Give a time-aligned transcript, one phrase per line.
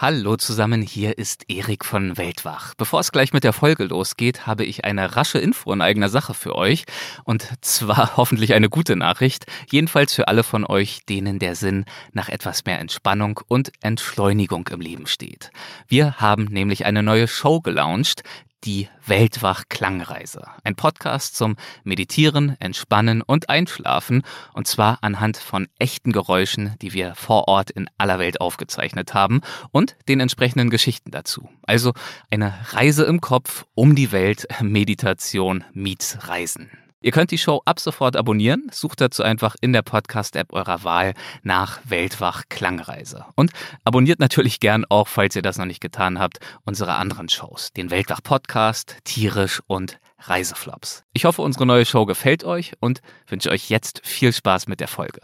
[0.00, 2.74] Hallo zusammen, hier ist Erik von Weltwach.
[2.76, 6.34] Bevor es gleich mit der Folge losgeht, habe ich eine rasche Info in eigener Sache
[6.34, 6.84] für euch.
[7.24, 9.46] Und zwar hoffentlich eine gute Nachricht.
[9.68, 14.80] Jedenfalls für alle von euch, denen der Sinn nach etwas mehr Entspannung und Entschleunigung im
[14.80, 15.50] Leben steht.
[15.88, 18.22] Wir haben nämlich eine neue Show gelauncht,
[18.64, 20.42] die Weltwach Klangreise.
[20.64, 24.22] Ein Podcast zum Meditieren, Entspannen und Einschlafen.
[24.52, 29.40] Und zwar anhand von echten Geräuschen, die wir vor Ort in aller Welt aufgezeichnet haben
[29.70, 31.48] und den entsprechenden Geschichten dazu.
[31.62, 31.92] Also
[32.30, 36.70] eine Reise im Kopf um die Welt, Meditation meets Reisen.
[37.00, 38.66] Ihr könnt die Show ab sofort abonnieren.
[38.72, 43.24] Sucht dazu einfach in der Podcast-App eurer Wahl nach Weltwach Klangreise.
[43.36, 43.52] Und
[43.84, 47.72] abonniert natürlich gern auch, falls ihr das noch nicht getan habt, unsere anderen Shows.
[47.72, 51.04] Den Weltwach Podcast, Tierisch und Reiseflops.
[51.12, 54.88] Ich hoffe, unsere neue Show gefällt euch und wünsche euch jetzt viel Spaß mit der
[54.88, 55.20] Folge.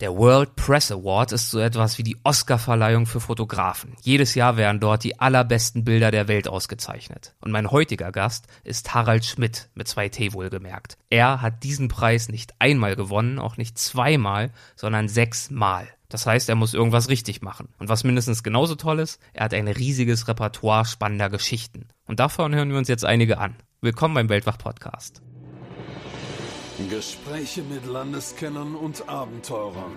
[0.00, 3.94] Der World Press Award ist so etwas wie die Oscarverleihung für Fotografen.
[4.02, 7.32] Jedes Jahr werden dort die allerbesten Bilder der Welt ausgezeichnet.
[7.40, 10.98] Und mein heutiger Gast ist Harald Schmidt, mit zwei T wohlgemerkt.
[11.10, 15.86] Er hat diesen Preis nicht einmal gewonnen, auch nicht zweimal, sondern sechsmal.
[16.08, 17.68] Das heißt, er muss irgendwas richtig machen.
[17.78, 21.86] Und was mindestens genauso toll ist, er hat ein riesiges Repertoire spannender Geschichten.
[22.06, 23.54] Und davon hören wir uns jetzt einige an.
[23.80, 25.22] Willkommen beim Weltwach Podcast.
[26.90, 29.94] Gespräche mit Landeskennern und Abenteurern.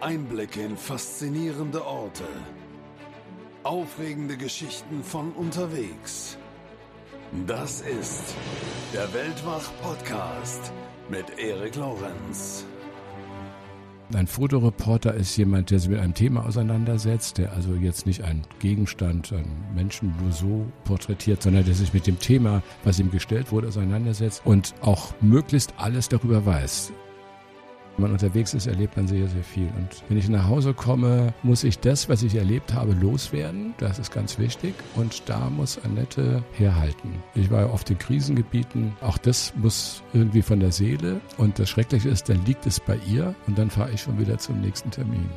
[0.00, 2.24] Einblicke in faszinierende Orte.
[3.62, 6.36] Aufregende Geschichten von unterwegs.
[7.46, 8.34] Das ist
[8.92, 10.72] der Weltwach-Podcast
[11.08, 12.66] mit Erik Lorenz.
[14.14, 18.42] Ein Fotoreporter ist jemand, der sich mit einem Thema auseinandersetzt, der also jetzt nicht einen
[18.58, 23.52] Gegenstand, einen Menschen nur so porträtiert, sondern der sich mit dem Thema, was ihm gestellt
[23.52, 26.90] wurde, auseinandersetzt und auch möglichst alles darüber weiß.
[27.98, 29.66] Wenn man unterwegs ist, erlebt man sehr, sehr viel.
[29.76, 33.74] Und wenn ich nach Hause komme, muss ich das, was ich erlebt habe, loswerden.
[33.78, 34.72] Das ist ganz wichtig.
[34.94, 37.20] Und da muss Annette herhalten.
[37.34, 38.96] Ich war ja oft in Krisengebieten.
[39.00, 41.20] Auch das muss irgendwie von der Seele.
[41.38, 43.34] Und das Schreckliche ist, dann liegt es bei ihr.
[43.48, 45.28] Und dann fahre ich schon wieder zum nächsten Termin.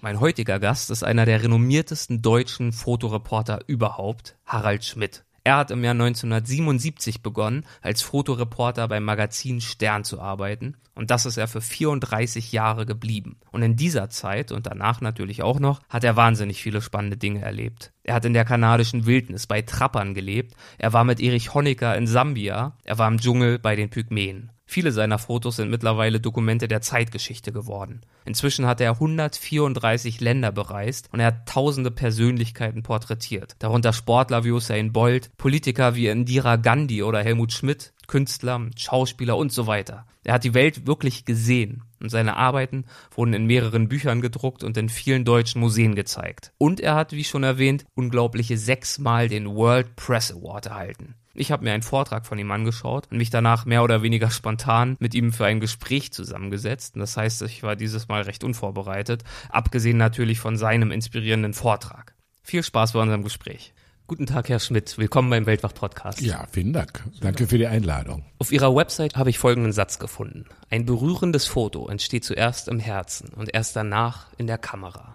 [0.00, 5.24] Mein heutiger Gast ist einer der renommiertesten deutschen Fotoreporter überhaupt, Harald Schmidt.
[5.50, 11.26] Er hat im Jahr 1977 begonnen, als Fotoreporter beim Magazin Stern zu arbeiten und das
[11.26, 13.36] ist er für 34 Jahre geblieben.
[13.50, 17.40] Und in dieser Zeit und danach natürlich auch noch, hat er wahnsinnig viele spannende Dinge
[17.40, 17.90] erlebt.
[18.04, 22.06] Er hat in der kanadischen Wildnis bei Trappern gelebt, er war mit Erich Honecker in
[22.06, 24.52] Sambia, er war im Dschungel bei den Pygmäen.
[24.72, 28.02] Viele seiner Fotos sind mittlerweile Dokumente der Zeitgeschichte geworden.
[28.24, 34.52] Inzwischen hat er 134 Länder bereist und er hat tausende Persönlichkeiten porträtiert, darunter Sportler wie
[34.52, 40.06] Usain Bolt, Politiker wie Indira Gandhi oder Helmut Schmidt, Künstler, Schauspieler und so weiter.
[40.22, 44.76] Er hat die Welt wirklich gesehen und seine Arbeiten wurden in mehreren Büchern gedruckt und
[44.76, 46.52] in vielen deutschen Museen gezeigt.
[46.58, 51.16] Und er hat, wie schon erwähnt, unglaubliche sechsmal den World Press Award erhalten.
[51.32, 54.96] Ich habe mir einen Vortrag von ihm angeschaut und mich danach mehr oder weniger spontan
[54.98, 56.94] mit ihm für ein Gespräch zusammengesetzt.
[56.94, 62.14] Und das heißt, ich war dieses Mal recht unvorbereitet, abgesehen natürlich von seinem inspirierenden Vortrag.
[62.42, 63.72] Viel Spaß bei unserem Gespräch.
[64.10, 64.98] Guten Tag, Herr Schmidt.
[64.98, 66.20] Willkommen beim Weltwach-Podcast.
[66.20, 67.04] Ja, vielen Dank.
[67.20, 68.24] Danke für die Einladung.
[68.40, 70.46] Auf Ihrer Website habe ich folgenden Satz gefunden.
[70.68, 75.14] Ein berührendes Foto entsteht zuerst im Herzen und erst danach in der Kamera.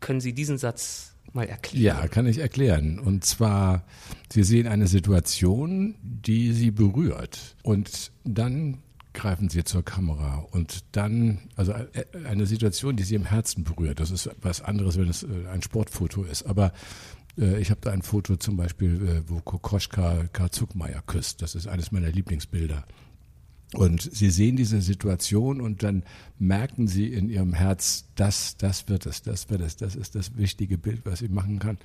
[0.00, 1.84] Können Sie diesen Satz mal erklären?
[1.84, 2.98] Ja, kann ich erklären.
[2.98, 3.84] Und zwar,
[4.32, 7.56] Sie sehen eine Situation, die Sie berührt.
[7.62, 8.78] Und dann
[9.12, 14.00] greifen Sie zur Kamera und dann, also äh, eine Situation, die Sie im Herzen berührt.
[14.00, 16.44] Das ist was anderes, wenn es äh, ein Sportfoto ist.
[16.44, 16.72] Aber
[17.38, 21.42] äh, ich habe da ein Foto zum Beispiel, wo Kokoschka Karl Zuckmeier küsst.
[21.42, 22.84] Das ist eines meiner Lieblingsbilder.
[23.74, 26.02] Und sie sehen diese Situation und dann
[26.38, 30.36] merken sie in ihrem Herz, das, das wird es, das wird es, das ist das
[30.36, 31.78] wichtige Bild, was sie machen kann.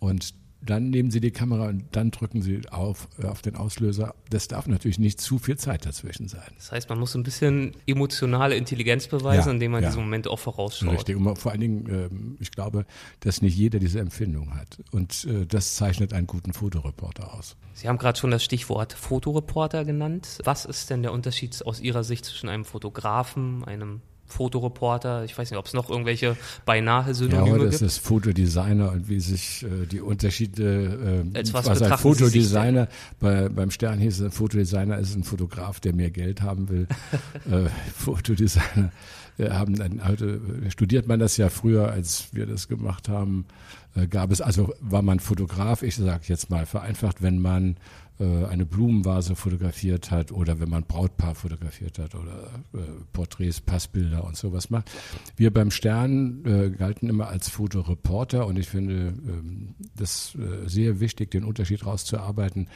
[0.00, 0.34] Und
[0.64, 4.14] dann nehmen Sie die Kamera und dann drücken Sie auf, äh, auf den Auslöser.
[4.30, 6.50] Das darf natürlich nicht zu viel Zeit dazwischen sein.
[6.56, 9.88] Das heißt, man muss ein bisschen emotionale Intelligenz beweisen, ja, indem man ja.
[9.88, 10.92] diesen Moment auch vorausschaut.
[10.92, 11.16] Richtig.
[11.16, 12.86] Und vor allen Dingen, ähm, ich glaube,
[13.20, 14.78] dass nicht jeder diese Empfindung hat.
[14.92, 17.56] Und äh, das zeichnet einen guten Fotoreporter aus.
[17.74, 20.38] Sie haben gerade schon das Stichwort Fotoreporter genannt.
[20.44, 25.50] Was ist denn der Unterschied aus Ihrer Sicht zwischen einem Fotografen, einem Fotoreporter, ich weiß
[25.50, 27.64] nicht, ob es noch irgendwelche beinahe Synonyme gibt.
[27.64, 31.98] Ja, das ist Fotodesigner und wie sich äh, die Unterschiede, äh, Als was was ein
[31.98, 32.88] Fotodesigner,
[33.20, 36.86] bei, beim Stern hieß es, ein Fotodesigner ist ein Fotograf, der mehr Geld haben will.
[37.50, 38.90] äh, Fotodesigner
[39.38, 43.46] äh, haben dann, heute studiert man das ja früher, als wir das gemacht haben,
[43.94, 47.76] äh, gab es, also war man Fotograf, ich sage jetzt mal vereinfacht, wenn man
[48.20, 52.78] äh, eine Blumenvase fotografiert hat oder wenn man Brautpaar fotografiert hat oder äh,
[53.12, 54.90] Porträts, Passbilder und sowas macht.
[55.36, 61.00] Wir beim Stern äh, galten immer als Fotoreporter und ich finde ähm, das äh, sehr
[61.00, 62.68] wichtig, den Unterschied rauszuarbeiten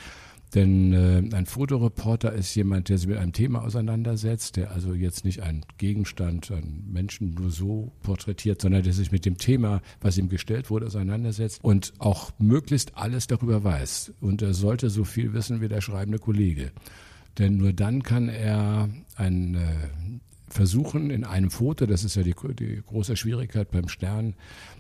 [0.55, 5.25] denn äh, ein Fotoreporter ist jemand, der sich mit einem Thema auseinandersetzt, der also jetzt
[5.25, 10.17] nicht einen Gegenstand, einen Menschen nur so porträtiert, sondern der sich mit dem Thema, was
[10.17, 14.13] ihm gestellt wurde, auseinandersetzt und auch möglichst alles darüber weiß.
[14.21, 16.73] Und er sollte so viel wissen wie der schreibende Kollege.
[17.39, 19.59] Denn nur dann kann er ein äh,
[20.51, 24.35] versuchen in einem Foto, das ist ja die, die große Schwierigkeit beim Stern,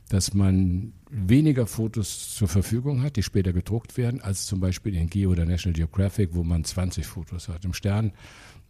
[0.08, 5.10] dass man weniger Fotos zur Verfügung hat, die später gedruckt werden, als zum Beispiel in
[5.10, 7.64] Geo oder National Geographic, wo man 20 Fotos hat.
[7.64, 8.12] Im Stern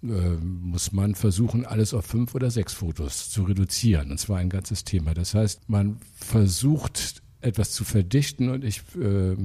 [0.02, 4.10] äh, muss man versuchen, alles auf fünf oder sechs Fotos zu reduzieren.
[4.10, 5.14] Und zwar ein ganzes Thema.
[5.14, 9.36] Das heißt, man versucht etwas zu verdichten und ich äh,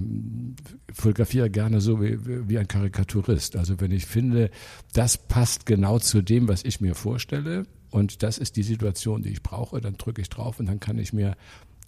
[0.91, 2.17] fotografiere gerne so wie,
[2.49, 3.55] wie ein Karikaturist.
[3.55, 4.49] Also wenn ich finde,
[4.93, 9.29] das passt genau zu dem, was ich mir vorstelle und das ist die Situation, die
[9.29, 11.35] ich brauche, dann drücke ich drauf und dann kann ich mir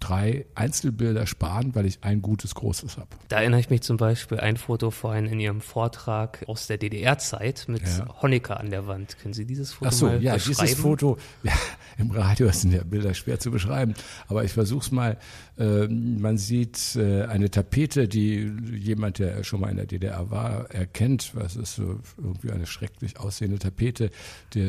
[0.06, 3.08] drei Einzelbilder sparen, weil ich ein gutes großes habe.
[3.28, 7.66] Da erinnere ich mich zum Beispiel ein Foto vorhin in Ihrem Vortrag aus der DDR-Zeit
[7.68, 8.22] mit ja.
[8.22, 9.18] Honecker an der Wand.
[9.18, 10.58] Können Sie dieses Foto Ach so, mal ja, beschreiben?
[10.62, 11.54] dieses Foto, ja,
[11.98, 13.96] im Radio sind ja Bilder schwer zu beschreiben,
[14.28, 15.18] aber ich versuche es mal.
[15.58, 20.70] Äh, man sieht äh, eine Tapete, die jemand, der schon mal in der DDR war,
[20.72, 21.32] erkennt.
[21.34, 24.12] Was ist so irgendwie eine schrecklich aussehende Tapete.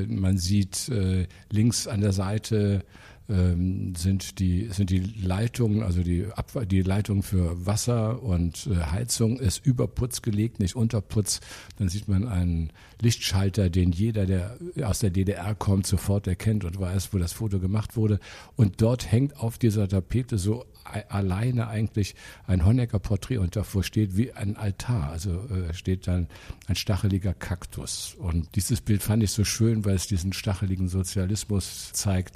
[0.09, 2.85] Man sieht äh, links an der Seite
[3.29, 8.77] ähm, sind die sind die Leitungen, also die Abwa die Leitung für Wasser und äh,
[8.77, 11.41] Heizung ist über Putz gelegt, nicht unter Putz.
[11.79, 16.79] Dann sieht man einen Lichtschalter, den jeder, der aus der DDR kommt, sofort erkennt und
[16.79, 18.21] weiß, wo das Foto gemacht wurde.
[18.57, 20.65] Und dort hängt auf dieser Tapete so
[21.09, 22.15] alleine eigentlich
[22.47, 26.29] ein Honecker-Porträt und davor steht wie ein Altar, also äh, steht dann
[26.67, 28.15] ein stacheliger Kaktus.
[28.19, 32.35] Und dieses Bild fand ich so schön, weil es diesen stacheligen Sozialismus zeigt.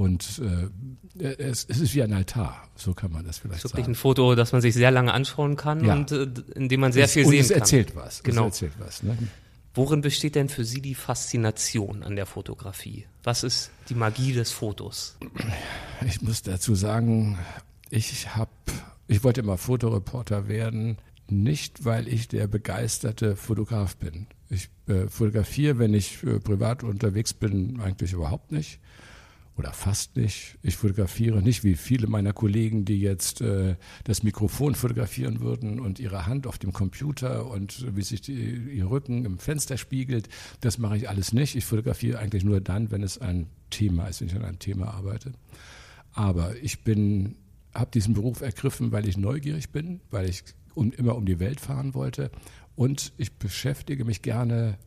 [0.00, 0.40] Und
[1.18, 3.92] äh, es, es, ist wie ein Altar, so kann man das vielleicht wirklich sagen.
[3.92, 5.92] ein Foto, das man sich sehr lange anschauen kann ja.
[5.92, 7.58] und äh, in dem man sehr es, viel sehen es kann.
[7.58, 8.22] erzählt was.
[8.22, 8.46] Genau.
[8.46, 9.02] Es erzählt was.
[9.02, 9.18] Ne?
[9.74, 13.04] Worin besteht denn für Sie die Faszination an der Fotografie?
[13.24, 15.18] Was ist die Magie des Fotos?
[16.06, 17.38] Ich muss dazu sagen,
[17.90, 18.50] ich habe,
[19.06, 20.96] ich wollte immer Fotoreporter werden,
[21.28, 24.28] nicht weil ich der begeisterte Fotograf bin.
[24.48, 28.80] Ich äh, fotografiere, wenn ich äh, privat unterwegs bin, eigentlich überhaupt nicht
[29.60, 30.58] oder fast nicht.
[30.62, 36.00] Ich fotografiere nicht wie viele meiner Kollegen, die jetzt äh, das Mikrofon fotografieren würden und
[36.00, 40.30] ihre Hand auf dem Computer und wie sich die, ihr Rücken im Fenster spiegelt.
[40.62, 41.56] Das mache ich alles nicht.
[41.56, 44.94] Ich fotografiere eigentlich nur dann, wenn es ein Thema ist, wenn ich an einem Thema
[44.94, 45.32] arbeite.
[46.12, 47.36] Aber ich bin,
[47.74, 50.42] habe diesen Beruf ergriffen, weil ich neugierig bin, weil ich
[50.74, 52.30] um, immer um die Welt fahren wollte
[52.76, 54.78] und ich beschäftige mich gerne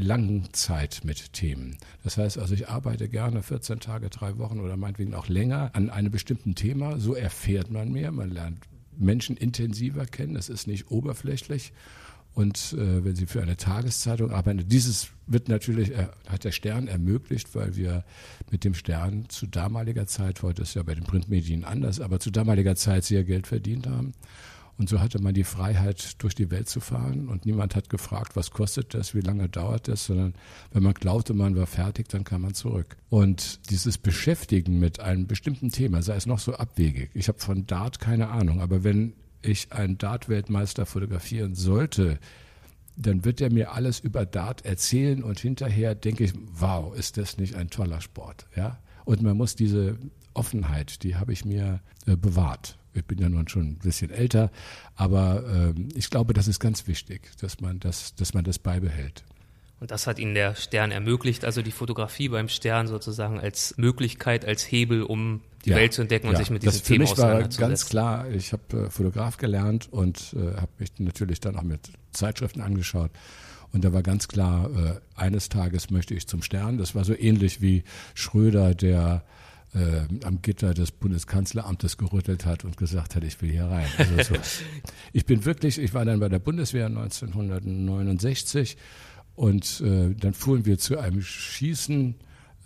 [0.00, 1.78] langen Zeit mit Themen.
[2.02, 5.90] Das heißt also, ich arbeite gerne 14 Tage, drei Wochen oder meinetwegen auch länger an
[5.90, 6.98] einem bestimmten Thema.
[6.98, 8.58] So erfährt man mehr, man lernt
[8.96, 11.72] Menschen intensiver kennen, es ist nicht oberflächlich.
[12.32, 16.86] Und äh, wenn Sie für eine Tageszeitung arbeiten, dieses wird natürlich, äh, hat der Stern
[16.86, 18.04] ermöglicht, weil wir
[18.50, 22.30] mit dem Stern zu damaliger Zeit, heute ist ja bei den Printmedien anders, aber zu
[22.30, 24.12] damaliger Zeit sehr Geld verdient haben.
[24.80, 27.28] Und so hatte man die Freiheit, durch die Welt zu fahren.
[27.28, 30.32] Und niemand hat gefragt, was kostet das, wie lange dauert das, sondern
[30.72, 32.96] wenn man glaubte, man war fertig, dann kam man zurück.
[33.10, 37.66] Und dieses Beschäftigen mit einem bestimmten Thema, sei es noch so abwegig, ich habe von
[37.66, 42.18] Dart keine Ahnung, aber wenn ich einen Dart-Weltmeister fotografieren sollte,
[42.96, 47.36] dann wird er mir alles über Dart erzählen und hinterher denke ich, wow, ist das
[47.36, 48.78] nicht ein toller Sport, ja?
[49.04, 49.98] Und man muss diese
[50.32, 54.50] Offenheit, die habe ich mir äh, bewahrt ich bin ja nun schon ein bisschen älter,
[54.96, 59.24] aber ähm, ich glaube, das ist ganz wichtig, dass man das, dass man das beibehält.
[59.80, 64.44] Und das hat Ihnen der Stern ermöglicht, also die Fotografie beim Stern sozusagen als Möglichkeit,
[64.44, 67.48] als Hebel, um die ja, Welt zu entdecken und ja, sich mit diesen Themen auseinanderzusetzen.
[67.48, 71.56] Mich war ganz klar, ich habe äh, Fotograf gelernt und äh, habe mich natürlich dann
[71.56, 73.10] auch mit Zeitschriften angeschaut.
[73.72, 76.76] Und da war ganz klar, äh, eines Tages möchte ich zum Stern.
[76.76, 79.22] Das war so ähnlich wie Schröder, der
[79.74, 83.86] äh, am Gitter des Bundeskanzleramtes gerüttelt hat und gesagt hat, ich will hier rein.
[83.98, 84.40] Also so.
[85.12, 88.76] ich bin wirklich, ich war dann bei der Bundeswehr 1969
[89.36, 92.16] und äh, dann fuhren wir zu einem Schießen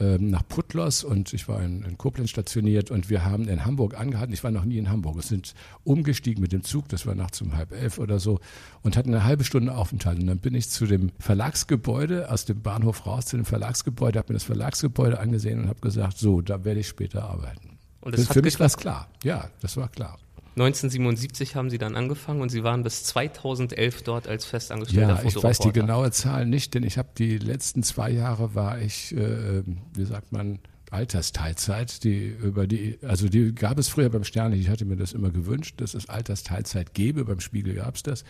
[0.00, 3.98] ähm, nach Putlos und ich war in, in, Koblenz stationiert und wir haben in Hamburg
[3.98, 4.34] angehalten.
[4.34, 5.14] Ich war noch nie in Hamburg.
[5.16, 8.40] Wir sind umgestiegen mit dem Zug, das war nachts um halb elf oder so
[8.82, 10.18] und hatten eine halbe Stunde Aufenthalt.
[10.18, 14.32] Und dann bin ich zu dem Verlagsgebäude, aus dem Bahnhof raus zu dem Verlagsgebäude, habe
[14.32, 17.78] mir das Verlagsgebäude angesehen und habe gesagt, so, da werde ich später arbeiten.
[18.00, 19.08] Und das, das für mich war es klar.
[19.22, 20.18] Ja, das war klar.
[20.56, 25.24] 1977 haben Sie dann angefangen und Sie waren bis 2011 dort als festangestellter ja.
[25.24, 29.16] Ich weiß die genaue Zahl nicht, denn ich habe die letzten zwei Jahre war ich,
[29.16, 29.62] äh,
[29.94, 34.68] wie sagt man, Altersteilzeit, die über die, also die gab es früher beim Stern, ich
[34.68, 38.24] hatte mir das immer gewünscht, dass es Altersteilzeit gäbe, beim Spiegel gab es das.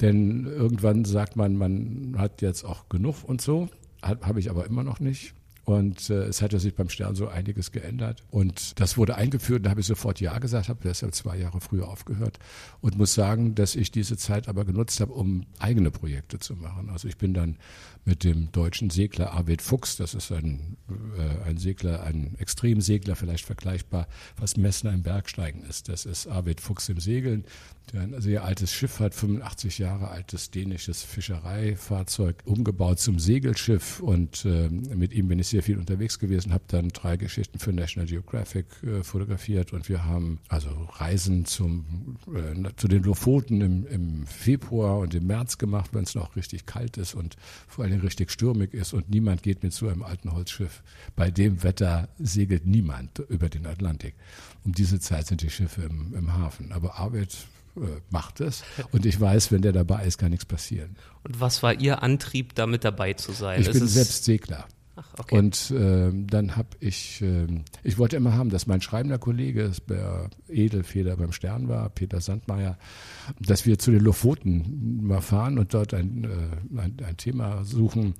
[0.00, 3.68] Denn irgendwann sagt man, man hat jetzt auch genug und so,
[4.02, 5.32] habe ich aber immer noch nicht.
[5.66, 8.22] Und äh, es hatte sich beim Stern so einiges geändert.
[8.30, 11.88] Und das wurde eingeführt, da habe ich sofort Ja gesagt, habe deshalb zwei Jahre früher
[11.88, 12.38] aufgehört
[12.80, 16.88] und muss sagen, dass ich diese Zeit aber genutzt habe, um eigene Projekte zu machen.
[16.88, 17.56] Also ich bin dann
[18.04, 20.76] mit dem deutschen Segler Arvid Fuchs, das ist ein,
[21.18, 24.06] äh, ein Segler, ein Extremsegler, vielleicht vergleichbar,
[24.36, 25.88] was Messner im Bergsteigen ist.
[25.88, 27.44] Das ist Arvid Fuchs im Segeln,
[27.92, 34.68] der sehr altes Schiff hat, 85 Jahre altes dänisches Fischereifahrzeug, umgebaut zum Segelschiff und äh,
[34.68, 38.66] mit ihm bin ich sehr viel unterwegs gewesen, habe dann drei Geschichten für National Geographic
[38.82, 44.98] äh, fotografiert und wir haben also Reisen zum, äh, zu den Lofoten im, im Februar
[44.98, 47.36] und im März gemacht, wenn es noch richtig kalt ist und
[47.68, 50.82] vor allem richtig stürmig ist und niemand geht mit so einem alten Holzschiff.
[51.14, 54.14] Bei dem Wetter segelt niemand über den Atlantik.
[54.64, 56.72] Um diese Zeit sind die Schiffe im, im Hafen.
[56.72, 57.46] Aber Arbeit
[58.10, 58.64] macht es.
[58.92, 60.96] Und ich weiß, wenn der dabei ist, kann nichts passieren.
[61.24, 63.60] Und was war Ihr Antrieb, damit dabei zu sein?
[63.60, 64.66] Ich es bin selbst Segler.
[64.98, 65.36] Ach, okay.
[65.36, 67.46] Und äh, dann habe ich, äh,
[67.82, 72.78] ich wollte immer haben, dass mein schreibender Kollege, der Edelfeder beim Stern war, Peter Sandmeier,
[73.38, 78.14] dass wir zu den Lofoten mal fahren und dort ein, äh, ein, ein Thema suchen,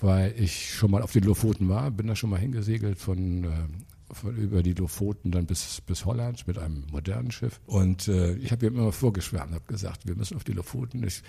[0.00, 3.48] weil ich schon mal auf den Lofoten war, bin da schon mal hingesegelt von äh,
[3.48, 3.97] von,
[4.36, 7.60] über die Lofoten dann bis, bis Holland mit einem modernen Schiff.
[7.66, 11.04] Und äh, ich habe ihm immer vorgeschwärmt, habe gesagt, wir müssen auf die Lofoten.
[11.04, 11.22] Ich,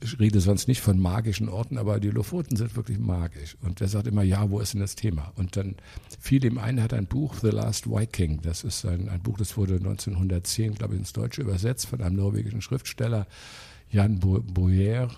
[0.00, 3.56] ich rede sonst nicht von magischen Orten, aber die Lofoten sind wirklich magisch.
[3.62, 5.32] Und er sagt immer, ja, wo ist denn das Thema?
[5.36, 5.76] Und dann
[6.20, 8.42] fiel ihm ein, er hat ein Buch, The Last Viking.
[8.42, 12.16] Das ist ein, ein Buch, das wurde 1910, glaube ich, ins Deutsche übersetzt von einem
[12.16, 13.26] norwegischen Schriftsteller,
[13.90, 15.10] Jan Boyer.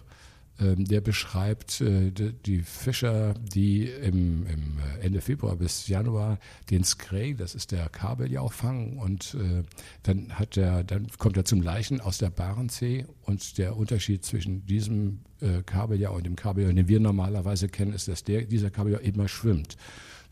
[0.60, 6.38] Ähm, der beschreibt äh, die Fischer, die im, äh, Ende Februar bis Januar
[6.70, 9.64] den Skrei, das ist der Kabeljau, fangen und äh,
[10.04, 14.64] dann hat er, dann kommt er zum Leichen aus der Barentssee und der Unterschied zwischen
[14.66, 15.20] diesem
[15.66, 19.76] Kabeljau und dem Kabeljau, den wir normalerweise kennen, ist, dass der, dieser Kabeljau immer schwimmt.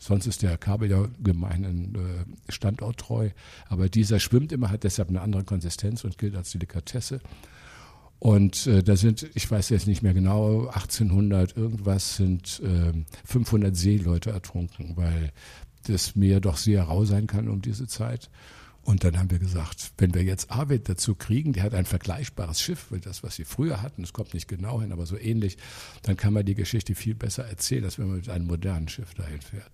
[0.03, 3.29] Sonst ist der Kabeljau gemeinen äh, standorttreu,
[3.69, 7.21] aber dieser schwimmt immer, hat deshalb eine andere Konsistenz und gilt als Delikatesse.
[8.23, 12.93] Und äh, da sind, ich weiß jetzt nicht mehr genau, 1800 irgendwas sind äh,
[13.25, 15.33] 500 Seeleute ertrunken, weil
[15.87, 18.29] das Meer doch sehr rau sein kann um diese Zeit.
[18.81, 22.61] Und dann haben wir gesagt, wenn wir jetzt Arvid dazu kriegen, der hat ein vergleichbares
[22.61, 25.57] Schiff, weil das, was sie früher hatten, es kommt nicht genau hin, aber so ähnlich,
[26.03, 29.13] dann kann man die Geschichte viel besser erzählen, als wenn man mit einem modernen Schiff
[29.15, 29.71] dahin fährt.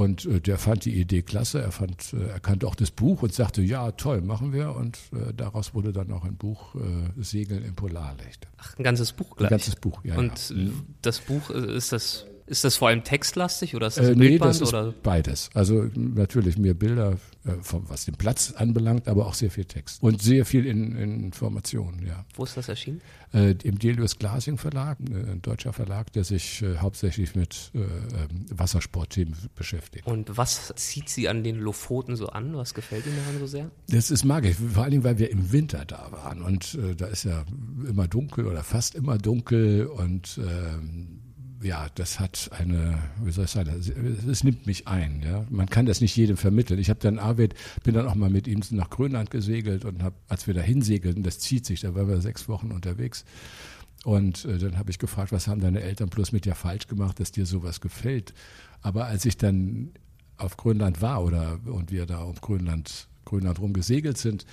[0.00, 3.22] Und äh, der fand die Idee klasse, er, fand, äh, er kannte auch das Buch
[3.22, 4.74] und sagte, ja, toll, machen wir.
[4.74, 8.48] Und äh, daraus wurde dann auch ein Buch, äh, Segeln im Polarlicht.
[8.56, 9.48] Ach, ein ganzes Buch gleich?
[9.48, 10.16] Ein ganzes Buch, ja.
[10.16, 10.70] Und ja.
[11.02, 14.30] das Buch, äh, ist das ist das vor allem textlastig oder ist das äh, nee,
[14.30, 14.60] Bildband?
[14.60, 15.50] Das ist beides.
[15.54, 20.02] Also natürlich mehr Bilder, äh, vom, was den Platz anbelangt, aber auch sehr viel Text.
[20.02, 22.24] Und sehr viel in, in Informationen, ja.
[22.34, 23.00] Wo ist das erschienen?
[23.32, 27.78] Äh, Im Delius Glasing Verlag, äh, ein deutscher Verlag, der sich äh, hauptsächlich mit äh,
[27.78, 30.06] ähm, Wassersportthemen beschäftigt.
[30.06, 32.56] Und was zieht Sie an den Lofoten so an?
[32.56, 33.70] Was gefällt Ihnen daran so sehr?
[33.88, 36.42] Das ist magisch, vor allem, weil wir im Winter da waren.
[36.42, 37.44] Und da ist ja
[37.88, 41.19] immer dunkel oder fast immer dunkel und ähm,
[41.62, 43.70] ja, das hat eine, wie soll ich sagen,
[44.30, 45.22] es nimmt mich ein.
[45.22, 46.80] Ja, man kann das nicht jedem vermitteln.
[46.80, 50.16] Ich habe dann Arvid, bin dann auch mal mit ihm nach Grönland gesegelt und habe,
[50.28, 53.24] als wir da hinsegelten, das zieht sich, da waren wir sechs Wochen unterwegs.
[54.04, 57.20] Und äh, dann habe ich gefragt, was haben deine Eltern bloß mit dir falsch gemacht,
[57.20, 58.32] dass dir sowas gefällt.
[58.80, 59.90] Aber als ich dann
[60.38, 64.46] auf Grönland war oder und wir da um Grönland, Grönland rum gesegelt sind,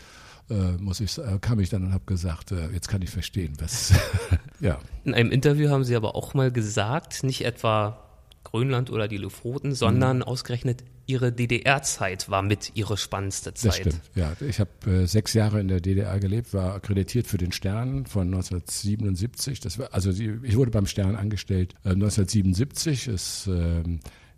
[0.79, 3.93] muss ich, äh, kam ich dann und habe gesagt, äh, jetzt kann ich verstehen, was.
[4.59, 4.79] ja.
[5.03, 8.03] In einem Interview haben Sie aber auch mal gesagt, nicht etwa
[8.43, 10.23] Grönland oder die Lofoten, sondern mhm.
[10.23, 13.65] ausgerechnet Ihre DDR-Zeit war mit Ihre spannendste Zeit.
[13.65, 14.33] Das stimmt, ja.
[14.41, 18.27] Ich habe äh, sechs Jahre in der DDR gelebt, war akkreditiert für den Stern von
[18.27, 19.61] 1977.
[19.61, 23.07] Das war, also die, ich wurde beim Stern angestellt äh, 1977.
[23.07, 23.83] Ist, äh,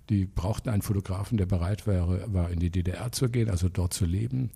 [0.10, 3.94] die brauchten einen Fotografen, der bereit wäre, war in die DDR zu gehen, also dort
[3.94, 4.52] zu leben.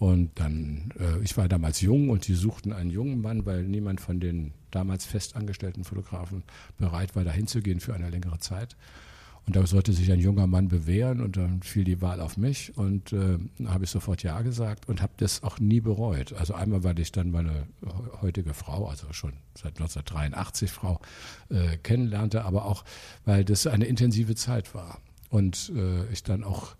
[0.00, 4.00] Und dann, äh, ich war damals jung und die suchten einen jungen Mann, weil niemand
[4.00, 6.42] von den damals festangestellten Fotografen
[6.78, 8.78] bereit war, dahin zu gehen für eine längere Zeit.
[9.46, 12.78] Und da sollte sich ein junger Mann bewähren und dann fiel die Wahl auf mich
[12.78, 16.32] und äh, habe ich sofort Ja gesagt und habe das auch nie bereut.
[16.32, 17.66] Also einmal, weil ich dann meine
[18.22, 20.98] heutige Frau, also schon seit 1983 Frau,
[21.50, 22.86] äh, kennenlernte, aber auch,
[23.26, 25.02] weil das eine intensive Zeit war.
[25.28, 26.74] Und äh, ich dann auch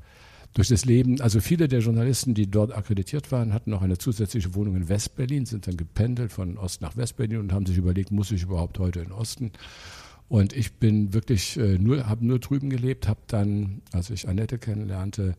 [0.55, 4.55] durch das Leben, also viele der Journalisten, die dort akkreditiert waren, hatten noch eine zusätzliche
[4.55, 8.33] Wohnung in Westberlin, sind dann gependelt von Ost nach Westberlin und haben sich überlegt, muss
[8.33, 9.53] ich überhaupt heute in Osten?
[10.29, 14.59] Und ich bin wirklich äh, nur, habe nur drüben gelebt, habe dann, als ich Annette
[14.59, 15.37] kennenlernte,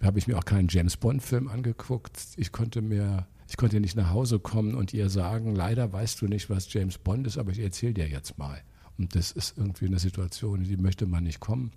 [0.00, 2.18] habe ich mir auch keinen James Bond Film angeguckt.
[2.36, 6.26] Ich konnte mir, ich konnte nicht nach Hause kommen und ihr sagen, leider weißt du
[6.26, 8.60] nicht, was James Bond ist, aber ich erzähle dir jetzt mal.
[8.96, 11.72] Und das ist irgendwie eine Situation, in die möchte man nicht kommen.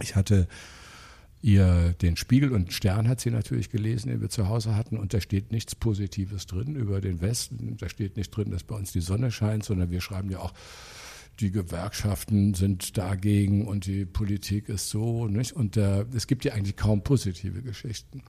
[0.00, 0.46] Ich hatte
[1.40, 5.14] ihr den Spiegel und Stern hat sie natürlich gelesen, den wir zu Hause hatten, und
[5.14, 7.76] da steht nichts Positives drin über den Westen.
[7.78, 10.52] Da steht nicht drin, dass bei uns die Sonne scheint, sondern wir schreiben ja auch,
[11.40, 15.52] die Gewerkschaften sind dagegen und die Politik ist so, nicht?
[15.52, 18.22] Und äh, es gibt ja eigentlich kaum positive Geschichten.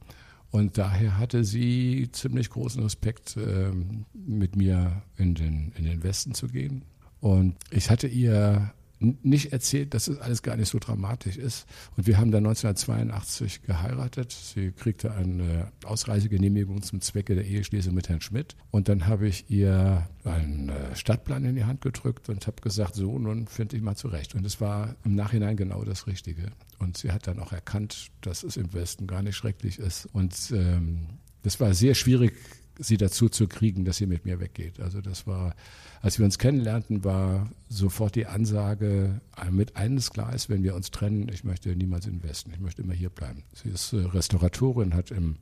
[0.52, 3.72] Und daher hatte sie ziemlich großen Respekt, äh,
[4.14, 6.84] mit mir in den, in den Westen zu gehen.
[7.20, 11.66] Und ich hatte ihr nicht erzählt, dass es alles gar nicht so dramatisch ist.
[11.96, 14.32] Und wir haben dann 1982 geheiratet.
[14.32, 18.56] Sie kriegte eine Ausreisegenehmigung zum Zwecke der Eheschließung mit Herrn Schmidt.
[18.72, 22.96] Und dann habe ich ihr einen äh, Stadtplan in die Hand gedrückt und habe gesagt,
[22.96, 24.36] so, nun finde ich mal zurecht.
[24.36, 26.52] Und es war im Nachhinein genau das Richtige.
[26.78, 30.08] Und sie hat dann auch erkannt, dass es im Westen gar nicht schrecklich ist.
[30.12, 31.08] Und ähm,
[31.44, 32.34] das war sehr schwierig,
[32.80, 34.80] sie dazu zu kriegen, dass sie mit mir weggeht.
[34.80, 35.54] Also das war,
[36.02, 39.22] als wir uns kennenlernten, war sofort die Ansage
[39.52, 42.60] mit eines klar ist, wenn wir uns trennen, ich möchte niemals in den Westen, ich
[42.60, 43.44] möchte immer hier bleiben.
[43.54, 45.36] Sie ist äh, Restauratorin, hat im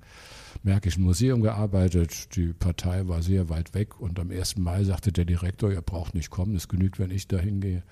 [0.64, 4.58] Märkischen Museum gearbeitet, die Partei war sehr weit weg und am 1.
[4.58, 7.84] Mai sagte der Direktor, ihr braucht nicht kommen, es genügt, wenn ich dahin gehe.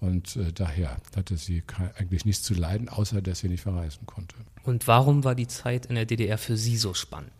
[0.00, 1.62] Und äh, daher hatte sie
[1.96, 4.36] eigentlich nichts zu leiden, außer dass sie nicht verreisen konnte.
[4.64, 7.32] Und warum war die Zeit in der DDR für Sie so spannend?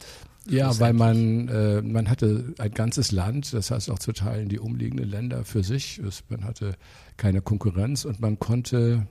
[0.48, 4.58] Ja, weil man, äh, man hatte ein ganzes Land, das heißt auch zu Teilen die
[4.58, 6.00] umliegenden Länder für sich.
[6.28, 6.76] Man hatte
[7.16, 9.06] keine Konkurrenz und man konnte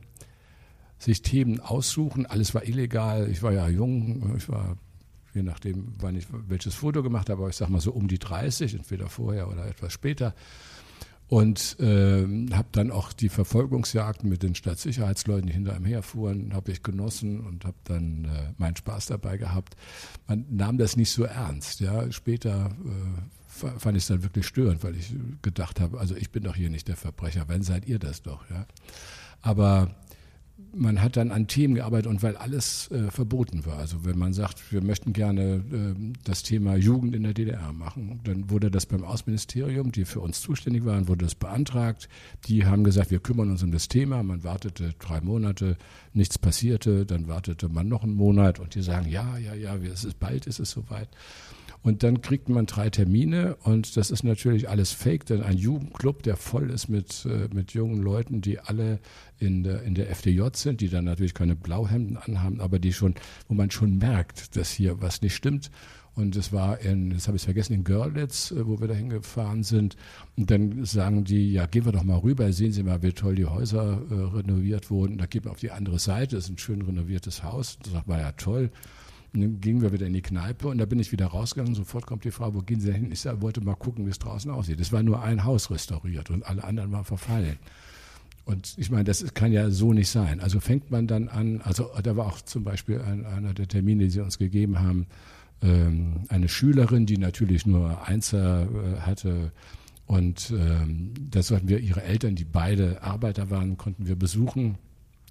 [0.97, 2.25] sich Themen aussuchen.
[2.25, 3.29] Alles war illegal.
[3.29, 4.77] Ich war ja jung, ich war
[5.35, 8.19] je nachdem, wann ich welches Foto gemacht habe, aber ich sag mal so um die
[8.19, 10.33] 30, entweder vorher oder etwas später
[11.27, 16.71] und äh, habe dann auch die Verfolgungsjagden mit den Stadtsicherheitsleuten, die hinter einem herfuhren, habe
[16.71, 19.75] ich genossen und habe dann äh, meinen Spaß dabei gehabt.
[20.27, 21.79] Man nahm das nicht so ernst.
[21.79, 26.31] Ja, später äh, fand ich es dann wirklich störend, weil ich gedacht habe, also ich
[26.31, 28.47] bin doch hier nicht der Verbrecher, wenn seid ihr das doch.
[28.49, 28.67] Ja,
[29.41, 29.95] aber
[30.75, 33.77] man hat dann an Themen gearbeitet und weil alles äh, verboten war.
[33.77, 38.19] Also wenn man sagt, wir möchten gerne äh, das Thema Jugend in der DDR machen,
[38.23, 42.09] dann wurde das beim Außenministerium, die für uns zuständig waren, wurde das beantragt.
[42.45, 44.21] Die haben gesagt, wir kümmern uns um das Thema.
[44.23, 45.77] Man wartete drei Monate,
[46.13, 50.03] nichts passierte, dann wartete man noch einen Monat und die sagen, ja, ja, ja, es
[50.03, 51.09] ist bald, ist es soweit.
[51.85, 56.23] Und dann kriegt man drei Termine und das ist natürlich alles fake, denn ein Jugendclub,
[56.23, 58.99] der voll ist mit, äh, mit jungen Leuten, die alle
[59.37, 63.13] in der, in der FDJ sind, die dann natürlich keine Blauhemden anhaben, aber die schon,
[63.47, 65.69] wo man schon merkt, dass hier was nicht stimmt.
[66.15, 69.61] Und es war in, das habe ich vergessen, in Görlitz, äh, wo wir da hingefahren
[69.61, 69.95] sind.
[70.37, 73.35] Und dann sagen die, ja, gehen wir doch mal rüber, sehen Sie mal, wie toll
[73.35, 75.19] die Häuser äh, renoviert wurden.
[75.19, 77.77] Da geht man auf die andere Seite, das ist ein schön renoviertes Haus.
[77.83, 78.71] Das war ja toll.
[79.41, 81.75] Dann gingen wir wieder in die Kneipe und da bin ich wieder rausgegangen.
[81.75, 83.11] Sofort kommt die Frau, wo gehen Sie hin?
[83.11, 84.79] Ich sag, wollte mal gucken, wie es draußen aussieht.
[84.79, 87.57] Es war nur ein Haus restauriert und alle anderen waren verfallen.
[88.45, 90.39] Und ich meine, das kann ja so nicht sein.
[90.39, 94.03] Also fängt man dann an, also da war auch zum Beispiel ein, einer der Termine,
[94.03, 95.07] die sie uns gegeben haben,
[95.63, 99.51] ähm, eine Schülerin, die natürlich nur Einser äh, hatte.
[100.05, 104.77] Und ähm, da sollten wir ihre Eltern, die beide Arbeiter waren, konnten wir besuchen.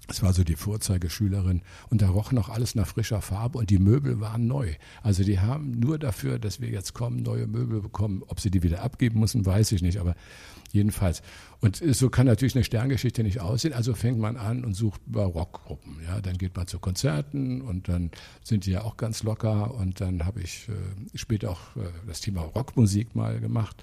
[0.07, 3.79] Es war so die Vorzeigeschülerin und da roch noch alles nach frischer Farbe und die
[3.79, 4.73] Möbel waren neu.
[5.01, 8.23] Also die haben nur dafür, dass wir jetzt kommen, neue Möbel bekommen.
[8.27, 10.15] Ob sie die wieder abgeben müssen, weiß ich nicht, aber
[10.71, 11.21] jedenfalls.
[11.61, 13.73] Und so kann natürlich eine Sterngeschichte nicht aussehen.
[13.73, 15.97] Also fängt man an und sucht über Rockgruppen.
[16.05, 18.11] Ja, dann geht man zu Konzerten und dann
[18.43, 22.21] sind die ja auch ganz locker und dann habe ich äh, später auch äh, das
[22.21, 23.81] Thema Rockmusik mal gemacht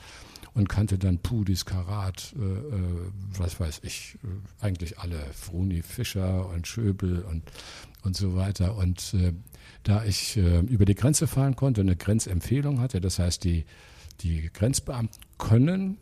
[0.55, 6.49] und kannte dann Pudis, Karat, äh, äh, was weiß ich, äh, eigentlich alle, Fruni, Fischer
[6.49, 7.43] und Schöbel und,
[8.03, 8.77] und so weiter.
[8.77, 9.33] Und äh,
[9.83, 13.65] da ich äh, über die Grenze fahren konnte, eine Grenzempfehlung hatte, das heißt, die,
[14.21, 15.97] die Grenzbeamten können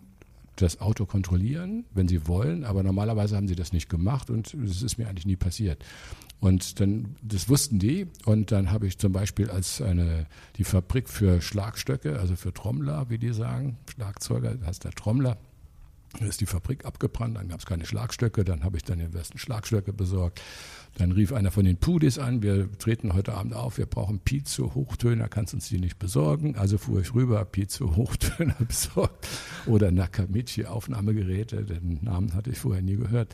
[0.62, 4.83] das Auto kontrollieren, wenn sie wollen, aber normalerweise haben sie das nicht gemacht und es
[4.83, 5.85] ist mir eigentlich nie passiert.
[6.40, 8.07] Und dann, das wussten die.
[8.25, 13.11] Und dann habe ich zum Beispiel als eine, die Fabrik für Schlagstöcke, also für Trommler,
[13.11, 15.37] wie die sagen, Schlagzeuger, das heißt der Trommler,
[16.18, 19.12] Dann ist die Fabrik abgebrannt, dann gab es keine Schlagstöcke, dann habe ich dann den
[19.12, 20.42] besten Schlagstöcke besorgt.
[20.99, 24.75] Dann rief einer von den Pudis an, wir treten heute Abend auf, wir brauchen Pizzo
[24.75, 26.57] Hochtöner, kannst uns die nicht besorgen?
[26.57, 29.29] Also fuhr ich rüber, Pizzo Hochtöner besorgt
[29.66, 33.33] oder Nakamichi Aufnahmegeräte, den Namen hatte ich vorher nie gehört.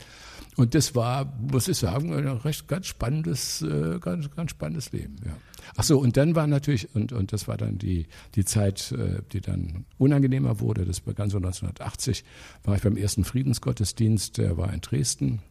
[0.55, 5.15] Und das war, muss ich sagen, ein recht ganz spannendes, äh, ganz, ganz spannendes Leben,
[5.25, 5.35] ja.
[5.75, 9.21] Ach so, und dann war natürlich, und, und das war dann die, die Zeit, äh,
[9.31, 12.23] die dann unangenehmer wurde, das begann so 1980,
[12.63, 15.41] war ich beim ersten Friedensgottesdienst, der war in Dresden.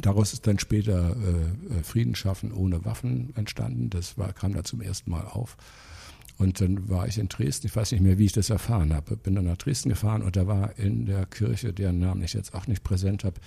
[0.00, 3.90] Daraus ist dann später äh, äh, Frieden schaffen ohne Waffen entstanden.
[3.90, 5.56] Das war, kam da zum ersten Mal auf.
[6.38, 9.16] Und dann war ich in Dresden, ich weiß nicht mehr, wie ich das erfahren habe,
[9.16, 12.54] bin dann nach Dresden gefahren und da war in der Kirche, deren Namen ich jetzt
[12.54, 13.38] auch nicht präsent habe,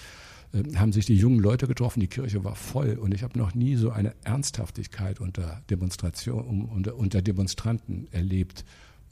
[0.54, 3.54] äh, haben sich die jungen Leute getroffen, die Kirche war voll und ich habe noch
[3.56, 8.64] nie so eine Ernsthaftigkeit unter Demonstration, unter, unter Demonstranten erlebt.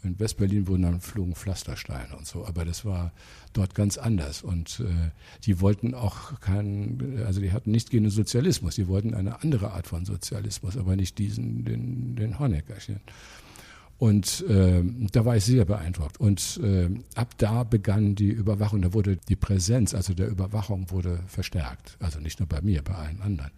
[0.03, 3.11] In Westberlin wurden dann flogen Pflastersteine und so, aber das war
[3.53, 5.11] dort ganz anders und äh,
[5.43, 9.71] die wollten auch keinen, also die hatten nicht gegen den Sozialismus, die wollten eine andere
[9.71, 12.99] Art von Sozialismus, aber nicht diesen, den, den Honeckerchen.
[14.01, 16.19] Und äh, da war ich sehr beeindruckt.
[16.19, 21.19] Und äh, ab da begann die Überwachung, da wurde die Präsenz, also der Überwachung wurde
[21.27, 21.97] verstärkt.
[21.99, 23.51] Also nicht nur bei mir, bei allen anderen.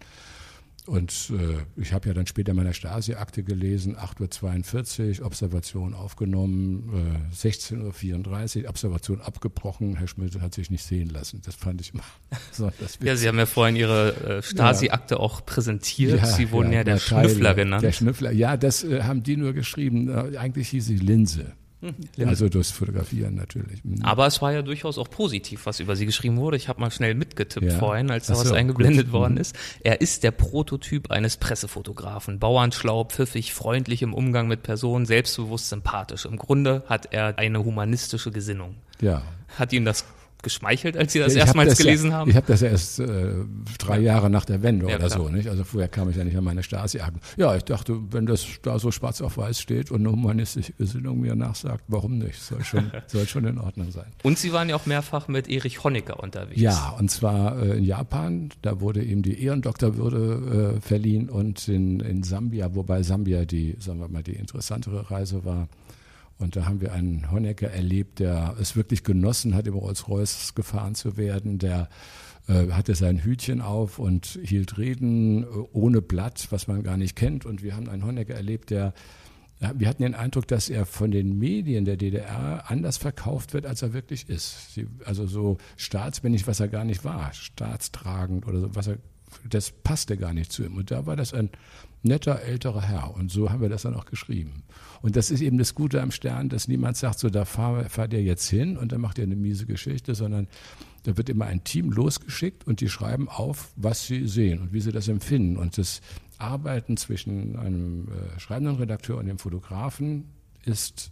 [0.86, 7.36] Und äh, ich habe ja dann später meine Stasi-Akte gelesen, 8.42 Uhr, Observation aufgenommen, äh,
[7.36, 11.41] 16.34 Uhr, Observation abgebrochen, Herr Schmidt hat sich nicht sehen lassen.
[11.46, 12.04] Das fand ich immer
[12.52, 12.69] so.
[13.02, 15.22] Ja, Sie haben ja vorhin Ihre äh, Stasi-Akte ja.
[15.22, 16.19] auch präsentiert.
[16.19, 17.84] Ja, Sie wurden ja, ja der Schnüffler genannt.
[17.84, 20.10] Der Schnüffler, ja, das äh, haben die nur geschrieben.
[20.10, 21.54] Äh, eigentlich hieß sie Linse.
[22.15, 22.30] Linse.
[22.30, 23.84] Also durchs Fotografieren natürlich.
[23.84, 24.04] Mhm.
[24.04, 26.58] Aber es war ja durchaus auch positiv, was über sie geschrieben wurde.
[26.58, 27.78] Ich habe mal schnell mitgetippt ja.
[27.78, 29.13] vorhin, als da so, was eingeblendet gut.
[29.13, 29.41] worden mhm.
[29.41, 29.56] ist.
[29.82, 32.39] Er ist der Prototyp eines Pressefotografen.
[32.39, 36.26] Bauernschlau, pfiffig, freundlich im Umgang mit Personen, selbstbewusst, sympathisch.
[36.26, 38.76] Im Grunde hat er eine humanistische Gesinnung.
[39.02, 39.24] Ja.
[39.58, 40.06] Hat Ihnen das
[40.44, 42.30] geschmeichelt, als Sie das ja, erstmals gelesen ja, haben?
[42.30, 43.34] Ich habe das ja erst äh,
[43.80, 44.14] drei ja.
[44.14, 45.10] Jahre nach der Wende oder klar.
[45.10, 45.50] so, nicht?
[45.50, 47.20] Also vorher kam ich ja nicht an meine Stasi-Akten.
[47.38, 51.22] Ja, ich dachte, wenn das da so schwarz auf weiß steht und eine humanistische Gesinnung
[51.22, 52.40] mir nachsagt, warum nicht?
[52.42, 54.06] Soll schon, soll schon in Ordnung sein.
[54.24, 56.60] Und Sie waren ja auch mehrfach mit Erich Honecker unterwegs.
[56.60, 58.50] Ja, und zwar äh, in Japan.
[58.62, 64.00] Da wurde ihm die Ehrendoktorwürde äh, verliehen und in, in Sambia, wobei Sambia die, sagen
[64.00, 65.68] wir mal, die interessantere Reise war.
[66.38, 70.96] Und da haben wir einen Honecker erlebt, der es wirklich genossen hat, im Rolls-Royce gefahren
[70.96, 71.89] zu werden, der
[72.48, 77.15] äh, hatte sein Hütchen auf und hielt Reden äh, ohne Blatt, was man gar nicht
[77.15, 77.46] kennt.
[77.46, 78.93] Und wir haben einen Honecker erlebt, der
[79.76, 83.82] wir hatten den Eindruck, dass er von den Medien der DDR anders verkauft wird, als
[83.82, 84.74] er wirklich ist.
[84.74, 88.98] Sie, also so staatsmännisch, was er gar nicht war, staatstragend oder so, was er,
[89.50, 90.76] das passte gar nicht zu ihm.
[90.76, 91.50] Und da war das ein
[92.02, 93.15] netter älterer Herr.
[93.15, 94.63] Und so haben wir das dann auch geschrieben.
[95.04, 98.13] Und das ist eben das Gute am Stern, dass niemand sagt, so da fahr, fahrt
[98.13, 100.48] ihr jetzt hin und dann macht ihr eine miese Geschichte, sondern
[101.04, 104.80] da wird immer ein Team losgeschickt und die schreiben auf, was sie sehen und wie
[104.80, 105.58] sie das empfinden.
[105.58, 106.00] Und das
[106.38, 110.30] Arbeiten zwischen einem äh, schreibenden Redakteur und dem Fotografen
[110.63, 111.12] ist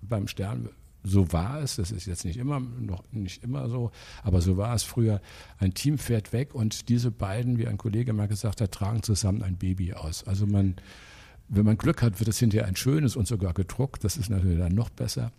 [0.00, 0.68] beim Stern
[1.04, 3.90] so war es, das ist jetzt nicht immer, noch nicht immer so,
[4.22, 5.20] aber so war es früher.
[5.58, 9.42] Ein Team fährt weg und diese beiden, wie ein Kollege mal gesagt hat, tragen zusammen
[9.42, 10.24] ein Baby aus.
[10.24, 10.76] Also man,
[11.48, 14.04] wenn man Glück hat, wird es hinterher ein schönes und sogar gedruckt.
[14.04, 15.32] Das ist natürlich dann noch besser.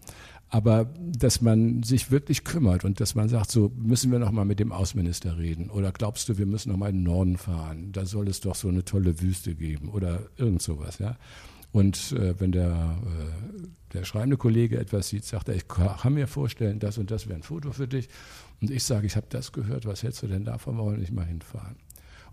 [0.52, 4.46] Aber dass man sich wirklich kümmert und dass man sagt, so müssen wir noch mal
[4.46, 7.92] mit dem Außenminister reden oder glaubst du, wir müssen noch mal in den Norden fahren?
[7.92, 11.18] Da soll es doch so eine tolle Wüste geben oder irgend sowas, ja.
[11.72, 16.26] Und äh, wenn der, äh, der schreibende Kollege etwas sieht, sagt er, ich kann mir
[16.26, 18.10] vorstellen, das und das wäre ein Foto für dich.
[18.60, 21.26] Und ich sage, ich habe das gehört, was hältst du denn davon, wollen nicht mal
[21.26, 21.76] hinfahren?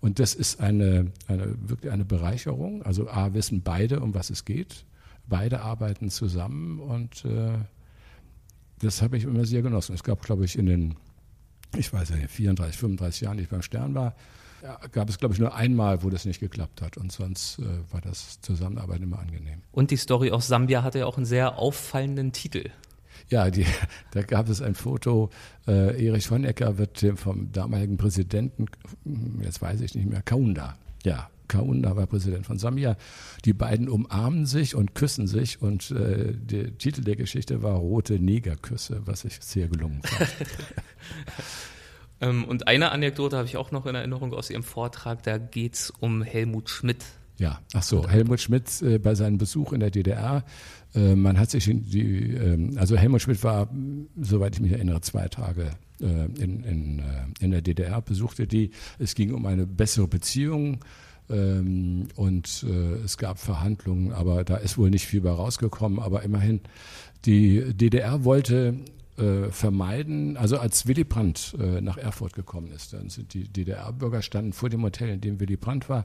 [0.01, 2.83] Und das ist eine, eine, wirklich eine Bereicherung.
[2.83, 4.85] Also A, wissen beide, um was es geht.
[5.29, 7.59] Beide arbeiten zusammen und äh,
[8.79, 9.95] das habe ich immer sehr genossen.
[9.95, 10.95] Es gab, glaube ich, in den,
[11.77, 14.15] ich weiß nicht, 34, 35 Jahren, die ich beim Stern war,
[14.93, 16.97] gab es, glaube ich, nur einmal, wo das nicht geklappt hat.
[16.97, 19.63] Und sonst äh, war das Zusammenarbeiten immer angenehm.
[19.73, 22.71] Und die Story aus Sambia hatte ja auch einen sehr auffallenden Titel.
[23.29, 23.67] Ja, die,
[24.13, 25.31] da gab es ein Foto.
[25.67, 28.67] Äh, Erich Honecker wird vom damaligen Präsidenten,
[29.43, 30.77] jetzt weiß ich nicht mehr, Kaunda.
[31.05, 32.97] Ja, Kaunda war Präsident von Sambia.
[33.45, 38.19] Die beiden umarmen sich und küssen sich und äh, der Titel der Geschichte war Rote
[38.19, 40.31] Negerküsse, was ich sehr gelungen fand.
[42.21, 45.75] ähm, und eine Anekdote habe ich auch noch in Erinnerung aus Ihrem Vortrag, da geht
[45.75, 47.05] es um Helmut Schmidt.
[47.39, 50.43] Ja, ach so, Helmut Schmidt äh, bei seinem Besuch in der DDR äh,
[50.95, 53.69] man hat sich in die, ähm, also Helmut Schmidt war,
[54.19, 55.71] soweit ich mich erinnere, zwei Tage
[56.01, 57.05] äh, in, in, äh,
[57.41, 58.71] in der DDR, besuchte die.
[58.99, 60.79] Es ging um eine bessere Beziehung.
[61.29, 62.65] Ähm, und
[63.05, 65.99] es gab Verhandlungen, aber da ist wohl nicht viel bei rausgekommen.
[65.99, 66.61] Aber immerhin,
[67.25, 68.77] die DDR wollte
[69.19, 74.21] äh, vermeiden, also als Willy Brandt äh, nach Erfurt gekommen ist, dann sind die DDR-Bürger
[74.21, 76.05] standen vor dem Hotel, in dem Willy Brandt war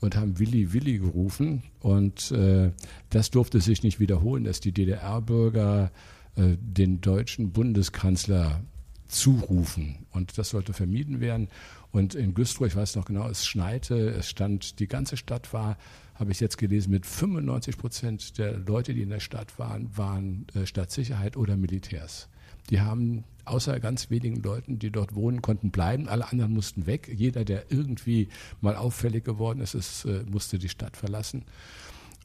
[0.00, 1.62] und haben Willy Willy gerufen.
[1.80, 2.72] Und äh,
[3.10, 5.90] das durfte sich nicht wiederholen, dass die DDR-Bürger
[6.36, 8.62] äh, den deutschen Bundeskanzler
[9.08, 10.06] zurufen.
[10.12, 11.48] Und das sollte vermieden werden.
[11.92, 15.76] Und in Güstrow, ich weiß noch genau, es schneite, es stand, die ganze Stadt war
[16.20, 20.46] habe ich jetzt gelesen, mit 95 Prozent der Leute, die in der Stadt waren, waren
[20.54, 22.28] äh, Stadtsicherheit oder Militärs.
[22.70, 26.08] Die haben außer ganz wenigen Leuten, die dort wohnen, konnten bleiben.
[26.08, 27.10] Alle anderen mussten weg.
[27.12, 28.28] Jeder, der irgendwie
[28.60, 31.44] mal auffällig geworden ist, ist äh, musste die Stadt verlassen.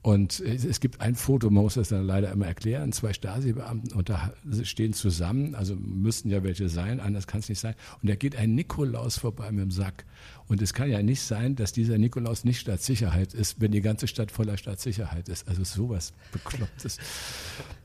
[0.05, 4.07] Und es gibt ein Foto, man muss das dann leider immer erklären, zwei Stasi-Beamten und
[4.07, 7.73] da stehen zusammen, also müssten ja welche sein, anders kann es nicht sein.
[8.03, 10.05] Und da geht ein Nikolaus vorbei mit dem Sack.
[10.47, 14.05] Und es kann ja nicht sein, dass dieser Nikolaus nicht Stadtsicherheit ist, wenn die ganze
[14.05, 15.47] Stadt voller Stadtsicherheit ist.
[15.47, 16.99] Also sowas Beklopptes.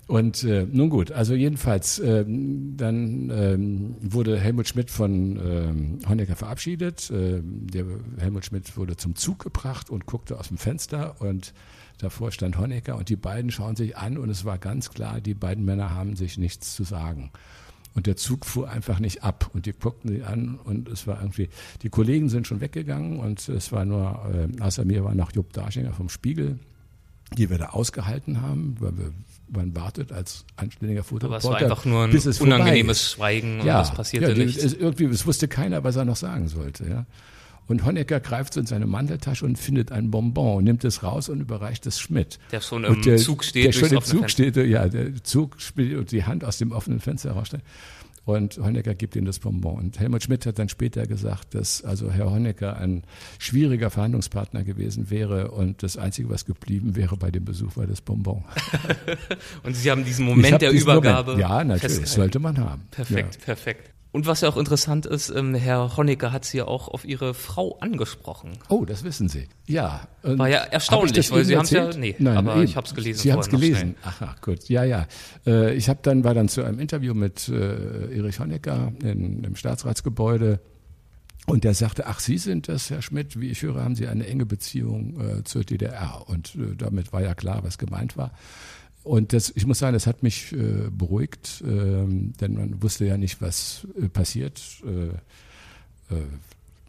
[0.07, 6.37] Und äh, nun gut, also jedenfalls, ähm, dann ähm, wurde Helmut Schmidt von ähm, Honecker
[6.37, 7.11] verabschiedet.
[7.11, 7.87] Ähm, der
[8.19, 11.55] Helmut Schmidt wurde zum Zug gebracht und guckte aus dem Fenster und
[12.01, 15.35] Davor stand Honecker und die beiden schauen sich an und es war ganz klar, die
[15.35, 17.31] beiden Männer haben sich nichts zu sagen.
[17.95, 21.21] Und der Zug fuhr einfach nicht ab und die guckten sie an und es war
[21.21, 21.51] irgendwie,
[21.83, 25.53] die Kollegen sind schon weggegangen und es war nur, äh, außer mir war noch Jupp
[25.53, 26.59] Darschinger vom Spiegel,
[27.37, 29.13] die wir da ausgehalten haben, weil wir,
[29.49, 31.49] man wartet als anständiger Fotoreporter.
[31.49, 34.57] Aber es war einfach nur ein unangenehmes Schweigen und ja, das passierte ja, nicht.
[34.57, 36.89] Es, irgendwie, es wusste keiner, was er noch sagen sollte.
[36.89, 37.07] Ja.
[37.71, 41.41] Und Honecker greift so in seine Manteltasche und findet ein Bonbon, nimmt es raus und
[41.41, 42.41] überreicht es Schmidt.
[42.51, 43.65] Der schon im der, Zug steht.
[43.65, 46.99] Der schon im Zug steht, ja, der Zug spielt und die Hand aus dem offenen
[46.99, 47.63] Fenster raussteht.
[48.25, 49.77] Und Honecker gibt ihm das Bonbon.
[49.77, 53.05] Und Helmut Schmidt hat dann später gesagt, dass also Herr Honecker ein
[53.39, 58.01] schwieriger Verhandlungspartner gewesen wäre und das Einzige, was geblieben wäre bei dem Besuch, war das
[58.01, 58.43] Bonbon.
[59.63, 61.33] und Sie haben diesen Moment der Übergabe.
[61.33, 61.49] Moment.
[61.49, 62.83] Ja, natürlich, sollte man haben.
[62.91, 63.45] Perfekt, ja.
[63.45, 63.93] perfekt.
[64.12, 67.33] Und was ja auch interessant ist, ähm, Herr Honecker hat Sie ja auch auf Ihre
[67.33, 68.53] Frau angesprochen.
[68.68, 69.46] Oh, das wissen Sie.
[69.66, 70.09] Ja.
[70.23, 72.64] War ja erstaunlich, weil Sie haben es ja, nee, Nein, aber eben.
[72.64, 73.20] ich habe es gelesen.
[73.20, 73.94] Sie haben es gelesen.
[74.03, 74.68] Ach, ach, gut.
[74.68, 75.07] Ja, ja.
[75.46, 79.55] Äh, ich habe dann war dann zu einem Interview mit äh, Erich Honecker in, im
[79.55, 80.61] Staatsratsgebäude
[81.46, 84.27] und der sagte, ach, Sie sind das, Herr Schmidt, wie ich höre, haben Sie eine
[84.27, 86.25] enge Beziehung äh, zur DDR.
[86.27, 88.33] Und äh, damit war ja klar, was gemeint war.
[89.03, 93.17] Und das, ich muss sagen, das hat mich äh, beruhigt, äh, denn man wusste ja
[93.17, 94.61] nicht, was äh, passiert.
[94.85, 96.27] Äh, äh,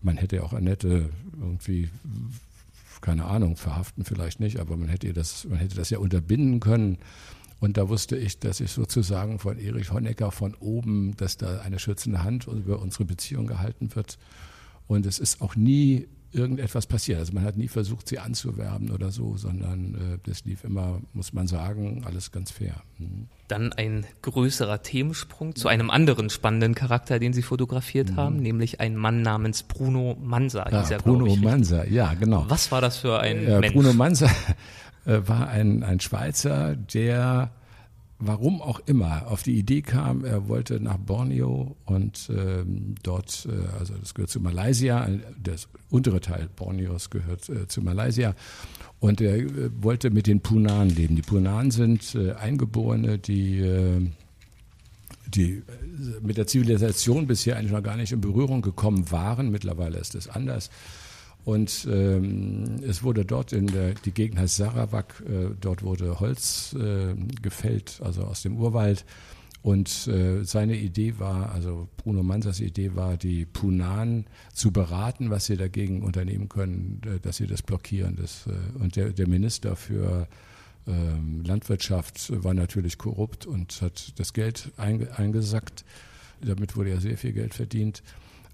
[0.02, 1.90] man hätte ja auch Annette irgendwie,
[3.02, 6.98] keine Ahnung, verhaften vielleicht nicht, aber man hätte das, man hätte das ja unterbinden können.
[7.62, 11.78] Und da wusste ich, dass ich sozusagen von Erich Honecker von oben, dass da eine
[11.78, 14.18] schützende Hand über unsere Beziehung gehalten wird.
[14.88, 17.20] Und es ist auch nie irgendetwas passiert.
[17.20, 21.34] Also man hat nie versucht, sie anzuwerben oder so, sondern äh, das lief immer, muss
[21.34, 22.76] man sagen, alles ganz fair.
[22.98, 23.28] Mhm.
[23.48, 28.16] Dann ein größerer Themensprung zu einem anderen spannenden Charakter, den Sie fotografiert mhm.
[28.16, 30.70] haben, nämlich ein Mann namens Bruno Mansa.
[30.70, 32.46] Ja, er, Bruno Mansa, ja, genau.
[32.48, 33.74] Was war das für ein äh, Mensch?
[33.74, 34.28] Bruno Mansa
[35.06, 37.52] äh, war ein, ein Schweizer, der
[38.22, 43.80] warum auch immer auf die Idee kam, er wollte nach Borneo und ähm, dort, äh,
[43.80, 45.08] also das gehört zu Malaysia,
[45.42, 48.36] das untere Teil Borneos gehört äh, zu Malaysia
[49.00, 51.16] und er äh, wollte mit den Punan leben.
[51.16, 54.08] Die Punan sind äh, Eingeborene, die äh,
[55.28, 55.64] die äh,
[56.22, 59.50] mit der Zivilisation bisher eigentlich noch gar nicht in Berührung gekommen waren.
[59.52, 60.70] Mittlerweile ist es anders.
[61.44, 66.76] Und ähm, es wurde dort in der, die Gegend heißt Sarawak, äh, dort wurde Holz
[66.80, 69.06] äh, gefällt, also aus dem Urwald.
[69.64, 75.46] Und äh, seine Idee war, also Bruno Mansas Idee war, die Punan zu beraten, was
[75.46, 78.16] sie dagegen unternehmen können, äh, dass sie das blockieren.
[78.16, 80.28] Das, äh, und der, der Minister für
[80.88, 85.86] ähm, Landwirtschaft war natürlich korrupt und hat das Geld einge, eingesackt.
[86.42, 88.02] Damit wurde ja sehr viel Geld verdient.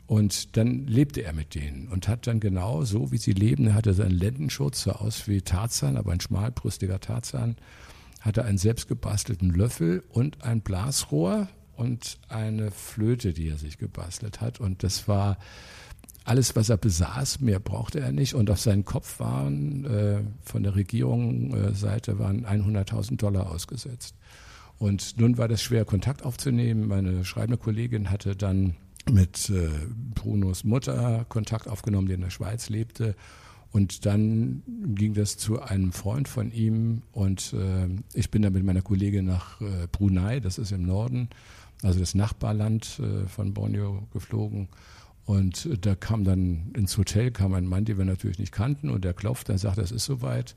[0.07, 3.73] Und dann lebte er mit denen und hat dann genau so, wie sie leben, er
[3.73, 7.57] hatte seinen Lendenschutz, sah aus wie Tarzan, aber ein schmalbrüstiger Tarzan,
[8.21, 14.61] hatte einen selbstgebastelten Löffel und ein Blasrohr und eine Flöte, die er sich gebastelt hat.
[14.61, 15.37] Und das war
[16.23, 18.33] alles, was er besaß, mehr brauchte er nicht.
[18.33, 24.15] Und auf seinen Kopf waren äh, von der Regierungsseite äh, waren 100.000 Dollar ausgesetzt.
[24.77, 26.87] Und nun war das schwer, Kontakt aufzunehmen.
[26.87, 28.75] Meine schreibende Kollegin hatte dann
[29.11, 29.69] mit äh,
[30.15, 33.15] Brunos Mutter Kontakt aufgenommen, die in der Schweiz lebte.
[33.71, 34.63] Und dann
[34.95, 39.25] ging das zu einem Freund von ihm und äh, ich bin dann mit meiner Kollegin
[39.25, 41.29] nach äh, Brunei, das ist im Norden,
[41.83, 44.69] also das Nachbarland äh, von Borneo geflogen.
[45.25, 48.89] Und äh, da kam dann ins Hotel kam ein Mann, den wir natürlich nicht kannten
[48.89, 50.55] und der klopfte und sagte, es ist soweit.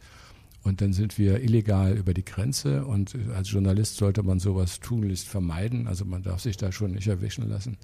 [0.63, 5.27] Und dann sind wir illegal über die Grenze und als Journalist sollte man sowas tunlichst
[5.27, 5.87] vermeiden.
[5.87, 7.79] Also man darf sich da schon nicht erwischen lassen.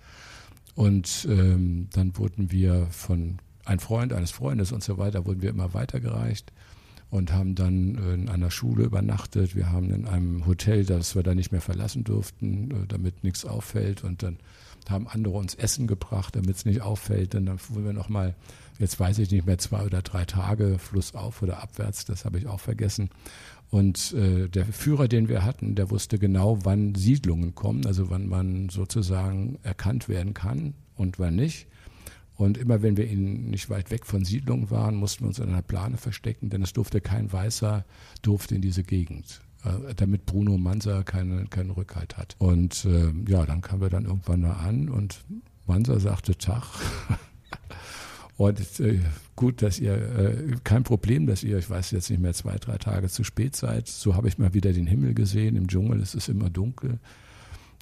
[0.76, 5.50] Und ähm, dann wurden wir von einem Freund eines Freundes und so weiter, wurden wir
[5.50, 6.52] immer weitergereicht
[7.10, 9.56] und haben dann in einer Schule übernachtet.
[9.56, 13.44] Wir haben in einem Hotel, das wir da nicht mehr verlassen durften, äh, damit nichts
[13.44, 14.04] auffällt.
[14.04, 14.38] Und dann
[14.88, 17.34] haben andere uns Essen gebracht, damit es nicht auffällt.
[17.34, 18.34] Und dann fuhren wir nochmal,
[18.78, 22.46] jetzt weiß ich nicht mehr, zwei oder drei Tage flussauf oder abwärts, das habe ich
[22.46, 23.10] auch vergessen.
[23.70, 28.28] Und äh, der Führer, den wir hatten, der wusste genau, wann Siedlungen kommen, also wann
[28.28, 31.66] man sozusagen erkannt werden kann und wann nicht.
[32.36, 35.48] Und immer wenn wir ihn nicht weit weg von Siedlungen waren, mussten wir uns in
[35.48, 37.84] einer Plane verstecken, denn es durfte kein Weißer
[38.22, 42.36] durfte in diese Gegend, äh, damit Bruno Manser keine, keinen Rückhalt hat.
[42.38, 45.24] Und äh, ja, dann kamen wir dann irgendwann da an und
[45.66, 46.64] Manser sagte Tag.
[48.36, 48.98] Und äh,
[49.34, 52.76] gut, dass ihr, äh, kein Problem, dass ihr, ich weiß jetzt nicht mehr, zwei, drei
[52.76, 53.88] Tage zu spät seid.
[53.88, 55.56] So habe ich mal wieder den Himmel gesehen.
[55.56, 56.98] Im Dschungel ist es immer dunkel.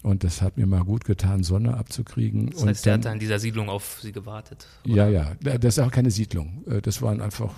[0.04, 2.50] Und das hat mir mal gut getan, Sonne abzukriegen.
[2.50, 4.66] Das heißt, und er hat da in dieser Siedlung auf Sie gewartet?
[4.84, 4.94] Oder?
[4.94, 5.34] Ja, ja.
[5.58, 6.62] Das ist auch keine Siedlung.
[6.68, 7.54] Äh, das waren einfach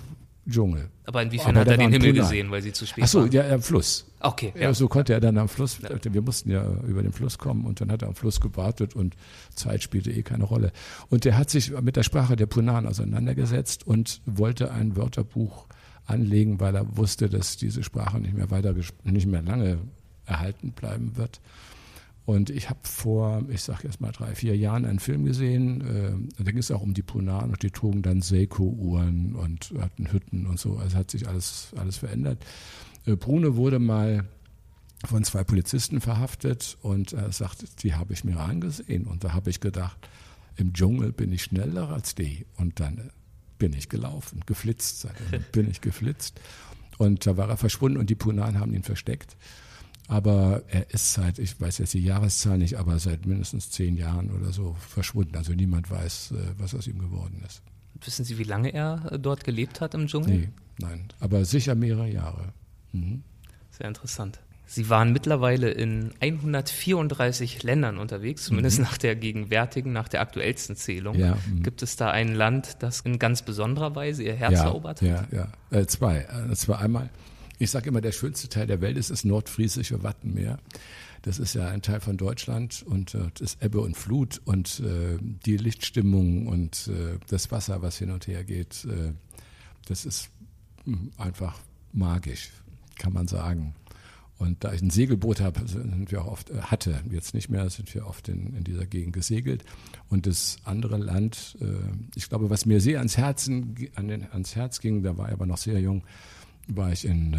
[0.49, 0.89] Dschungel.
[1.05, 2.21] Aber inwiefern Aber hat er den Himmel Tunnel.
[2.21, 3.31] gesehen, weil Sie zu spät Ach so, waren?
[3.31, 4.05] ja, am Fluss.
[4.19, 4.53] Okay.
[4.59, 4.73] Ja.
[4.73, 5.89] So konnte er dann am Fluss, ja.
[6.13, 9.15] wir mussten ja über den Fluss kommen und dann hat er am Fluss gewartet und
[9.53, 10.71] Zeit spielte eh keine Rolle.
[11.09, 15.67] Und der hat sich mit der Sprache der Punan auseinandergesetzt und wollte ein Wörterbuch
[16.05, 19.77] anlegen, weil er wusste, dass diese Sprache nicht mehr weiter, nicht mehr lange
[20.25, 21.39] erhalten bleiben wird.
[22.27, 26.43] Und ich habe vor, ich sage jetzt mal drei, vier Jahren einen Film gesehen, äh,
[26.43, 30.45] da ging es auch um die Punan und die trugen dann Seiko-Uhren und hatten Hütten
[30.45, 30.75] und so.
[30.75, 32.45] Also hat sich alles, alles verändert.
[33.05, 34.25] Äh, Brune wurde mal
[35.05, 39.05] von zwei Polizisten verhaftet und er sagt, die habe ich mir angesehen.
[39.05, 39.97] Und da habe ich gedacht,
[40.57, 42.45] im Dschungel bin ich schneller als die.
[42.57, 43.09] Und dann
[43.57, 45.07] bin ich gelaufen, geflitzt,
[45.53, 46.41] bin ich geflitzt.
[46.97, 49.37] Und da war er verschwunden und die Punan haben ihn versteckt.
[50.07, 54.31] Aber er ist seit, ich weiß jetzt die Jahreszahl nicht, aber seit mindestens zehn Jahren
[54.31, 55.35] oder so verschwunden.
[55.35, 57.61] Also niemand weiß, äh, was aus ihm geworden ist.
[58.05, 60.37] Wissen Sie, wie lange er äh, dort gelebt hat im Dschungel?
[60.37, 61.07] Nee, nein.
[61.19, 62.53] Aber sicher mehrere Jahre.
[62.93, 63.23] Mhm.
[63.69, 64.39] Sehr interessant.
[64.69, 68.83] Sie waren mittlerweile in 134 Ländern unterwegs, zumindest mhm.
[68.85, 71.17] nach der gegenwärtigen, nach der aktuellsten Zählung.
[71.17, 71.63] Ja, mhm.
[71.63, 75.07] Gibt es da ein Land, das in ganz besonderer Weise Ihr Herz ja, erobert hat?
[75.07, 75.77] Ja, ja.
[75.77, 76.27] Äh, zwei.
[76.49, 77.09] Äh, zwar einmal
[77.59, 80.59] ich sage immer, der schönste Teil der Welt ist das nordfriesische Wattenmeer.
[81.23, 85.17] Das ist ja ein Teil von Deutschland und äh, das Ebbe und Flut und äh,
[85.21, 89.13] die Lichtstimmung und äh, das Wasser, was hin und her geht, äh,
[89.87, 90.29] das ist
[90.85, 91.59] hm, einfach
[91.91, 92.51] magisch,
[92.97, 93.73] kann man sagen.
[94.37, 97.69] Und da ich ein Segelboot habe, sind wir auch oft, äh, hatte, jetzt nicht mehr,
[97.69, 99.65] sind wir oft in, in dieser Gegend gesegelt.
[100.09, 101.65] Und das andere Land, äh,
[102.15, 105.33] ich glaube, was mir sehr ans Herzen, an den, ans Herz ging, da war ich
[105.33, 106.03] aber noch sehr jung,
[106.67, 107.35] war ich in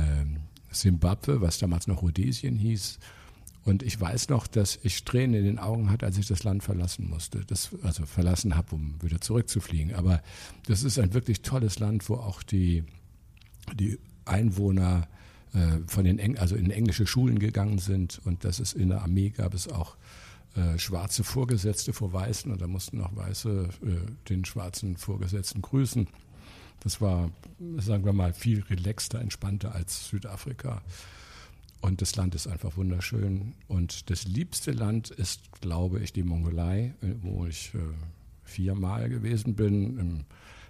[0.70, 2.98] Simbabwe, äh, was damals noch Rhodesien hieß.
[3.64, 6.62] Und ich weiß noch, dass ich Tränen in den Augen hatte, als ich das Land
[6.62, 7.44] verlassen musste.
[7.44, 9.94] Das, also verlassen habe, um wieder zurückzufliegen.
[9.94, 10.22] Aber
[10.66, 12.84] das ist ein wirklich tolles Land, wo auch die,
[13.74, 15.06] die Einwohner
[15.52, 18.20] äh, von den Eng also in englische Schulen gegangen sind.
[18.24, 19.96] Und das ist in der Armee gab es auch
[20.54, 26.08] äh, schwarze Vorgesetzte vor Weißen und da mussten auch Weiße äh, den schwarzen Vorgesetzten grüßen.
[26.80, 27.30] Das war,
[27.78, 30.82] sagen wir mal, viel relaxter, entspannter als Südafrika.
[31.80, 33.54] Und das Land ist einfach wunderschön.
[33.68, 37.78] Und das liebste Land ist, glaube ich, die Mongolei, wo ich äh,
[38.44, 39.98] viermal gewesen bin.
[39.98, 40.24] Im,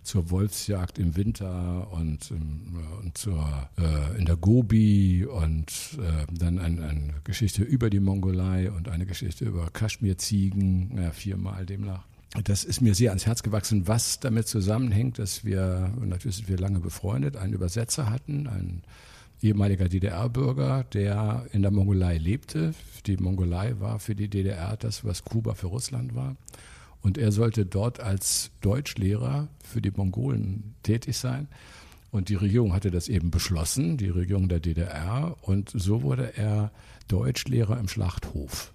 [0.09, 6.59] zur Wolfsjagd im Winter und, ähm, und zur, äh, in der Gobi und äh, dann
[6.59, 12.05] ein, eine Geschichte über die Mongolei und eine Geschichte über Kaschmirziegen, ja, viermal demnach
[12.45, 16.59] das ist mir sehr ans Herz gewachsen, was damit zusammenhängt, dass wir, natürlich sind wir
[16.59, 18.83] lange befreundet, einen Übersetzer hatten, ein
[19.43, 22.75] ehemaliger DDR-Bürger, der in der Mongolei lebte.
[23.07, 26.37] Die Mongolei war für die DDR das, was Kuba für Russland war.
[27.01, 31.49] Und er sollte dort als Deutschlehrer für die Mongolen tätig sein.
[32.11, 35.37] Und die Regierung hatte das eben beschlossen, die Regierung der DDR.
[35.43, 36.73] Und so wurde er
[37.07, 38.73] Deutschlehrer im Schlachthof.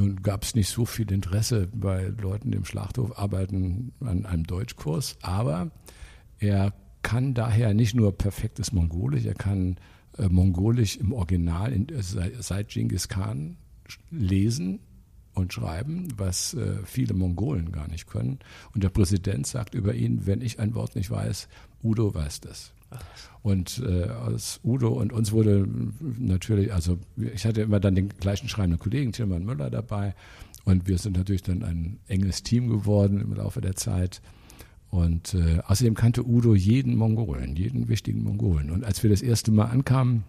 [0.00, 4.44] Nun gab es nicht so viel Interesse bei Leuten, die im Schlachthof arbeiten, an einem
[4.44, 5.70] Deutschkurs, aber
[6.38, 9.76] er kann daher nicht nur perfektes Mongolisch, er kann
[10.16, 13.58] äh, Mongolisch im Original in, äh, seit Genghis Khan
[14.10, 14.80] lesen
[15.34, 18.38] und schreiben, was äh, viele Mongolen gar nicht können.
[18.72, 21.46] Und der Präsident sagt über ihn, wenn ich ein Wort nicht weiß,
[21.82, 22.72] Udo weiß das.
[23.42, 25.66] Und äh, aus Udo und uns wurde
[26.18, 30.14] natürlich, also ich hatte immer dann den gleichen schreibenden Kollegen, Tilman Müller, dabei.
[30.64, 34.20] Und wir sind natürlich dann ein enges Team geworden im Laufe der Zeit.
[34.90, 38.70] Und äh, außerdem kannte Udo jeden Mongolen, jeden wichtigen Mongolen.
[38.70, 40.24] Und als wir das erste Mal ankamen,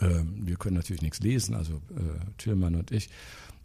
[0.00, 3.08] äh, wir können natürlich nichts lesen, also äh, Tillmann und ich,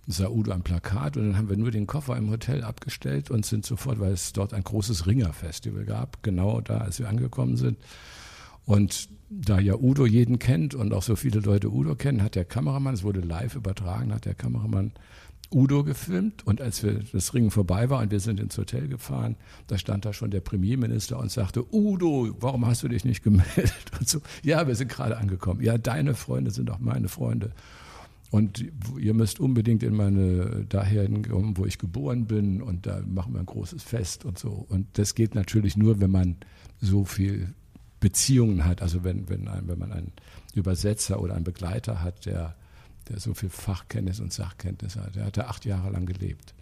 [0.07, 3.45] sah Udo ein Plakat und dann haben wir nur den Koffer im Hotel abgestellt und
[3.45, 7.77] sind sofort, weil es dort ein großes Ringerfestival gab, genau da, als wir angekommen sind.
[8.65, 12.45] Und da ja Udo jeden kennt und auch so viele Leute Udo kennen, hat der
[12.45, 14.91] Kameramann, es wurde live übertragen, hat der Kameramann
[15.51, 19.35] Udo gefilmt und als wir das Ringen vorbei war und wir sind ins Hotel gefahren,
[19.67, 23.73] da stand da schon der Premierminister und sagte, Udo, warum hast du dich nicht gemeldet?
[23.99, 25.61] Und so, ja, wir sind gerade angekommen.
[25.61, 27.51] Ja, deine Freunde sind auch meine Freunde.
[28.31, 28.65] Und
[28.99, 33.39] ihr müsst unbedingt in meine daher kommen, wo ich geboren bin und da machen wir
[33.39, 34.65] ein großes Fest und so.
[34.67, 36.37] Und das geht natürlich nur, wenn man
[36.81, 37.53] so viel
[37.99, 40.11] Beziehungen hat, also wenn, wenn, ein, wenn man einen
[40.53, 42.55] Übersetzer oder einen Begleiter hat, der,
[43.09, 45.15] der so viel Fachkenntnis und Sachkenntnis hat.
[45.15, 46.53] Der hat da acht Jahre lang gelebt.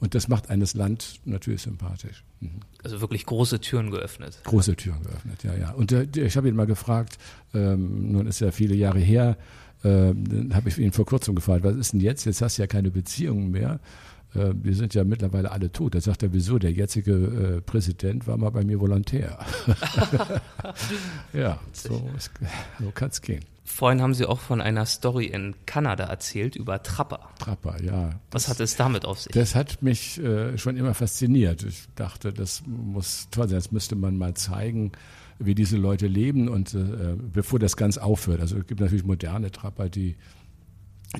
[0.00, 2.24] Und das macht eines Land natürlich sympathisch.
[2.40, 2.60] Mhm.
[2.84, 4.40] Also wirklich große Türen geöffnet.
[4.44, 5.72] Große Türen geöffnet, ja, ja.
[5.72, 7.18] Und der, ich habe ihn mal gefragt,
[7.52, 9.36] ähm, nun ist ja viele Jahre her,
[9.82, 12.24] dann habe ich ihn vor kurzem gefragt, was ist denn jetzt?
[12.24, 13.80] Jetzt hast du ja keine Beziehungen mehr.
[14.34, 15.94] Äh, wir sind ja mittlerweile alle tot.
[15.94, 16.58] Da sagt er, wieso?
[16.58, 19.38] Der jetzige äh, Präsident war mal bei mir Volontär.
[21.32, 22.08] ja, so,
[22.80, 23.44] so kann es gehen.
[23.64, 27.28] Vorhin haben Sie auch von einer Story in Kanada erzählt über Trapper.
[27.38, 28.10] Trapper, ja.
[28.30, 29.32] Was das, hat es damit auf sich?
[29.32, 31.62] Das hat mich äh, schon immer fasziniert.
[31.64, 33.58] Ich dachte, das muss toll sein.
[33.58, 34.92] Das müsste man mal zeigen,
[35.38, 38.40] wie diese Leute leben und äh, bevor das ganz aufhört.
[38.40, 40.16] Also es gibt natürlich moderne Trapper, die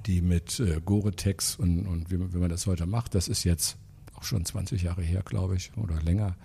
[0.07, 3.79] die mit äh, Gore-Tex und, und wie, wie, man das heute macht, das ist jetzt
[4.15, 6.37] auch schon 20 Jahre her, glaube ich, oder länger,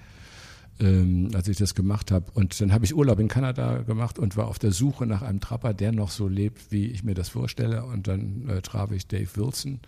[0.80, 2.32] ähm, als ich das gemacht habe.
[2.34, 5.42] Und dann habe ich Urlaub in Kanada gemacht und war auf der Suche nach einem
[5.42, 7.84] Trapper, der noch so lebt, wie ich mir das vorstelle.
[7.84, 9.80] Und dann äh, traf ich Dave Wilson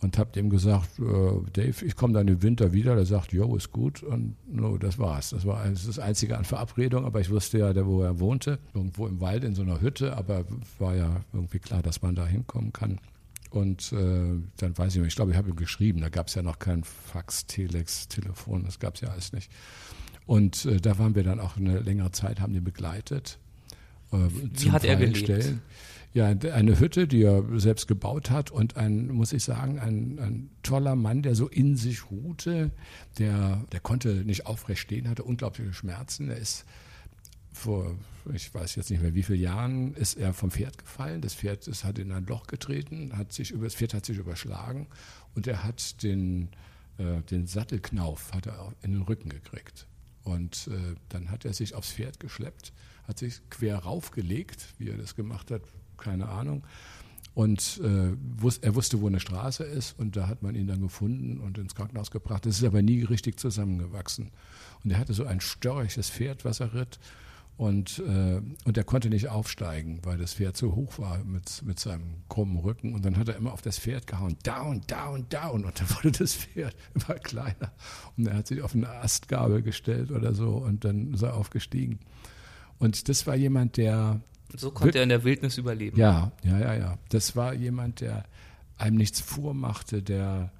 [0.00, 2.94] und habe dem gesagt, äh, Dave, ich komme dann im Winter wieder.
[2.94, 4.02] Der sagt, jo, ist gut.
[4.02, 5.30] Und no, das war's.
[5.30, 9.20] Das war das Einzige an Verabredung, aber ich wusste ja, wo er wohnte, irgendwo im
[9.20, 10.44] Wald in so einer Hütte, aber
[10.78, 13.00] war ja irgendwie klar, dass man da hinkommen kann.
[13.50, 16.34] Und äh, dann weiß ich nicht, ich glaube, ich habe ihm geschrieben, da gab es
[16.34, 19.50] ja noch kein Fax, Telex, Telefon, das gab es ja alles nicht.
[20.26, 23.38] Und äh, da waren wir dann auch eine längere Zeit, haben den begleitet.
[24.12, 25.16] Äh, Wie hat er gelebt?
[25.16, 25.62] Stellen
[26.18, 30.50] ja, eine Hütte, die er selbst gebaut hat und ein, muss ich sagen, ein, ein
[30.64, 32.72] toller Mann, der so in sich ruhte,
[33.18, 36.28] der, der konnte nicht aufrecht stehen, hatte unglaubliche Schmerzen.
[36.28, 36.64] Er ist
[37.52, 37.96] vor,
[38.34, 41.20] ich weiß jetzt nicht mehr wie viele Jahren, ist er vom Pferd gefallen.
[41.20, 44.18] Das Pferd ist, hat in ein Loch getreten, hat sich über, das Pferd hat sich
[44.18, 44.88] überschlagen
[45.36, 46.48] und er hat den,
[46.98, 49.86] äh, den Sattelknauf hat er in den Rücken gekriegt.
[50.24, 52.72] Und äh, dann hat er sich aufs Pferd geschleppt,
[53.06, 55.62] hat sich quer raufgelegt, wie er das gemacht hat,
[55.98, 56.64] keine Ahnung.
[57.34, 60.80] Und äh, wus er wusste, wo eine Straße ist und da hat man ihn dann
[60.80, 62.44] gefunden und ins Krankenhaus gebracht.
[62.44, 64.30] Das ist aber nie richtig zusammengewachsen.
[64.82, 66.98] Und er hatte so ein störrisches Pferd, was er ritt.
[67.58, 71.80] Und, äh, und er konnte nicht aufsteigen, weil das Pferd zu hoch war mit, mit
[71.80, 72.94] seinem krummen Rücken.
[72.94, 75.64] Und dann hat er immer auf das Pferd gehauen, down, down, down.
[75.64, 77.72] Und dann wurde das Pferd immer kleiner.
[78.16, 81.98] Und er hat sich auf eine Astgabel gestellt oder so und dann ist er aufgestiegen.
[82.78, 84.20] Und das war jemand, der,
[84.56, 85.98] so konnte er in der Wildnis überleben.
[85.98, 86.98] Ja, ja, ja, ja.
[87.10, 88.24] Das war jemand, der
[88.78, 90.52] einem nichts vormachte, der,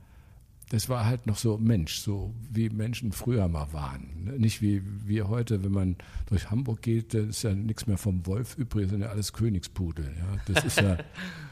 [0.71, 4.31] das war halt noch so Mensch, so wie Menschen früher mal waren.
[4.37, 8.27] Nicht wie wir heute, wenn man durch Hamburg geht, da ist ja nichts mehr vom
[8.27, 10.15] Wolf übrig, sind ja alles Königspudel.
[10.19, 10.99] Ja, das ist ja,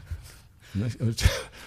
[0.83, 1.15] Und,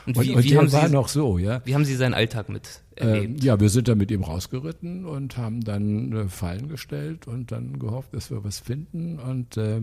[0.07, 1.61] und, wie, und wie haben war Sie, noch so, ja.
[1.65, 3.43] Wie haben Sie seinen Alltag mit erlebt?
[3.43, 7.53] Äh, ja, wir sind da mit ihm rausgeritten und haben dann äh, Fallen gestellt und
[7.53, 9.19] dann gehofft, dass wir was finden.
[9.19, 9.83] Und äh,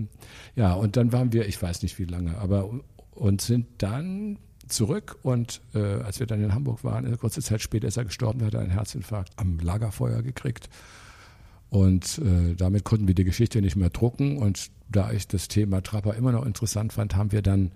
[0.56, 2.70] ja, und dann waren wir, ich weiß nicht wie lange, aber
[3.12, 7.62] und sind dann zurück und äh, als wir dann in Hamburg waren, eine kurze Zeit
[7.62, 10.70] später ist er gestorben, er hat einen Herzinfarkt am Lagerfeuer gekriegt.
[11.70, 14.38] Und äh, damit konnten wir die Geschichte nicht mehr drucken.
[14.38, 17.72] Und da ich das Thema Trapper immer noch interessant fand, haben wir dann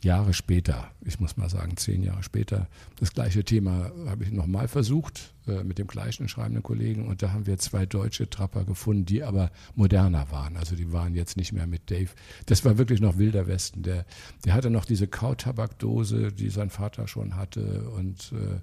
[0.00, 2.68] Jahre später, ich muss mal sagen zehn Jahre später,
[3.00, 7.32] das gleiche Thema habe ich nochmal versucht äh, mit dem gleichen schreibenden Kollegen und da
[7.32, 10.56] haben wir zwei deutsche Trapper gefunden, die aber moderner waren.
[10.56, 12.10] Also die waren jetzt nicht mehr mit Dave.
[12.46, 13.82] Das war wirklich noch wilder Westen.
[13.82, 14.06] Der,
[14.44, 18.60] der hatte noch diese Kautabakdose, die sein Vater schon hatte und äh,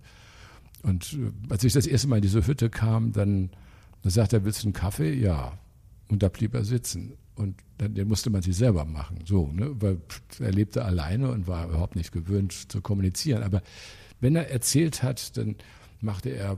[0.83, 3.49] und äh, als ich das erste Mal in diese Hütte kam, dann,
[4.03, 5.13] dann sagte er, willst du einen Kaffee?
[5.13, 5.57] Ja.
[6.07, 7.13] Und da blieb er sitzen.
[7.35, 9.69] Und dann, den musste man sich selber machen, so, ne?
[9.81, 9.97] weil
[10.39, 13.43] er lebte alleine und war überhaupt nicht gewöhnt zu kommunizieren.
[13.43, 13.61] Aber
[14.21, 15.55] wenn er erzählt hat, dann
[15.99, 16.57] machte er,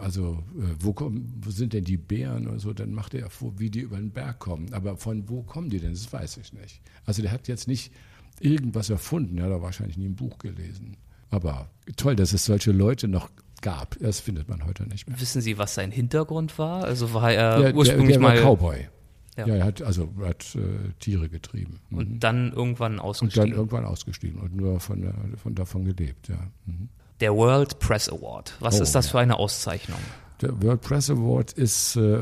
[0.00, 3.58] also äh, wo, kommen, wo sind denn die Bären oder so, dann machte er vor,
[3.58, 4.72] wie die über den Berg kommen.
[4.72, 5.92] Aber von wo kommen die denn?
[5.92, 6.80] Das weiß ich nicht.
[7.04, 7.92] Also der hat jetzt nicht
[8.40, 10.96] irgendwas erfunden, er hat wahrscheinlich nie ein Buch gelesen.
[11.30, 13.30] Aber toll, dass es solche Leute noch
[13.62, 13.96] gab.
[14.00, 15.20] Das findet man heute nicht mehr.
[15.20, 16.84] Wissen Sie, was sein Hintergrund war?
[16.84, 18.88] Also war er Der, ursprünglich der, der mal Cowboy.
[19.36, 19.46] Ja.
[19.46, 20.60] Ja, er hat also hat äh,
[20.98, 21.78] Tiere getrieben.
[21.90, 21.98] Mhm.
[21.98, 23.50] und dann irgendwann Und ausgestiegen.
[23.50, 26.38] dann irgendwann ausgestiegen und nur von, der, von davon gelebt, ja.
[26.66, 26.88] Mhm.
[27.20, 28.54] Der World Press Award.
[28.60, 29.10] Was Oh, ist das ja.
[29.12, 29.98] für eine Auszeichnung?
[30.40, 32.18] Der World Press Award ist, äh,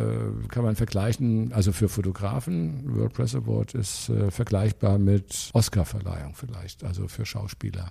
[0.48, 6.82] kann man vergleichen, also für Fotografen, World Press Award ist äh, vergleichbar mit Oscarverleihung vielleicht,
[6.84, 7.90] also für Schauspieler.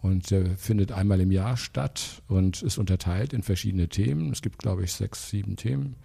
[0.00, 4.30] Und der findet einmal im Jahr statt und ist unterteilt in verschiedene Themen.
[4.30, 5.96] Es gibt, glaube ich, sechs, sieben Themen.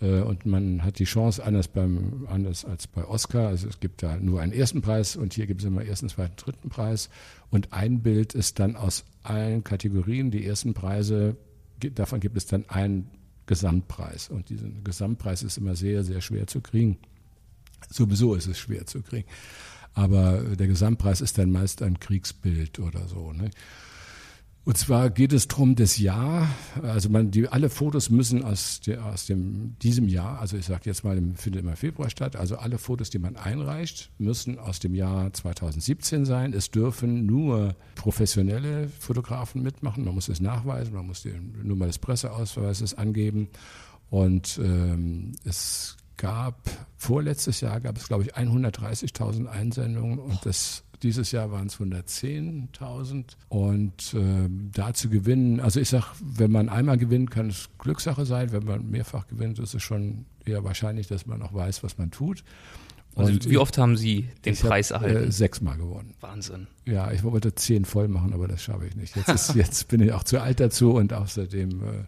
[0.00, 4.02] Äh, Und man hat die Chance, anders, beim, anders als bei Oscar, also es gibt
[4.02, 7.10] da nur einen ersten Preis und hier gibt es immer ersten, zweiten, dritten Preis.
[7.50, 11.36] Und ein Bild ist dann aus allen Kategorien, die ersten Preise,
[11.80, 13.10] davon gibt es dann einen
[13.46, 14.28] Gesamtpreis.
[14.28, 16.98] Und diesen Gesamtpreis ist immer sehr, sehr schwer zu kriegen.
[17.90, 19.26] Sowieso ist es schwer zu kriegen.
[19.94, 23.32] Aber der Gesamtpreis ist dann meist ein Kriegsbild oder so.
[23.32, 23.50] Ne?
[24.68, 26.46] Und zwar geht es darum, das Jahr,
[26.82, 30.82] also man, die, alle Fotos müssen aus, der, aus dem, diesem Jahr, also ich sage
[30.84, 34.94] jetzt mal, findet immer Februar statt, also alle Fotos, die man einreicht, müssen aus dem
[34.94, 36.52] Jahr 2017 sein.
[36.52, 41.98] Es dürfen nur professionelle Fotografen mitmachen, man muss es nachweisen, man muss den Nummer des
[41.98, 43.48] Presseausweises angeben.
[44.10, 51.32] Und ähm, es gab, vorletztes Jahr gab es, glaube ich, 130.000 Einsendungen und das, dieses
[51.32, 53.24] Jahr waren es 110.000.
[53.48, 58.26] Und ähm, da zu gewinnen, also ich sage, wenn man einmal gewinnt, kann es Glückssache
[58.26, 58.52] sein.
[58.52, 62.10] Wenn man mehrfach gewinnt, ist es schon eher wahrscheinlich, dass man auch weiß, was man
[62.10, 62.44] tut.
[63.14, 65.28] Also Und wie oft haben Sie den ich hab, Preis erhalten?
[65.28, 66.14] Äh, sechsmal gewonnen.
[66.20, 66.68] Wahnsinn.
[66.84, 69.16] Ja, ich wollte zehn voll machen, aber das schaffe ich nicht.
[69.16, 72.04] Jetzt, ist, jetzt bin ich auch zu alt dazu und außerdem, äh,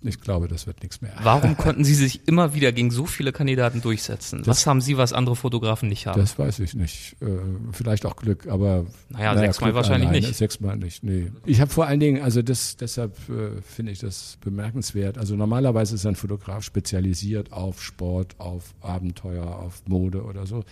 [0.00, 1.12] ich glaube, das wird nichts mehr.
[1.22, 4.42] Warum konnten Sie sich immer wieder gegen so viele Kandidaten durchsetzen?
[4.46, 6.20] Was haben Sie, was andere Fotografen nicht haben?
[6.20, 7.16] Das weiß ich nicht.
[7.20, 7.26] Äh,
[7.72, 10.36] vielleicht auch Glück, aber Naja, sechsmal Glück wahrscheinlich alleine, nicht.
[10.38, 11.32] Sechsmal nicht, nee.
[11.46, 15.18] Ich habe vor allen Dingen, also das, deshalb äh, finde ich das bemerkenswert.
[15.18, 20.64] Also normalerweise ist ein Fotograf spezialisiert auf Sport, auf Abenteuer, auf Mode oder so.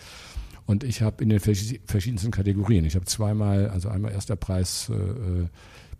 [0.67, 2.85] Und ich habe in den verschi- verschiedensten Kategorien.
[2.85, 5.47] Ich habe zweimal, also einmal erster Preis äh, äh,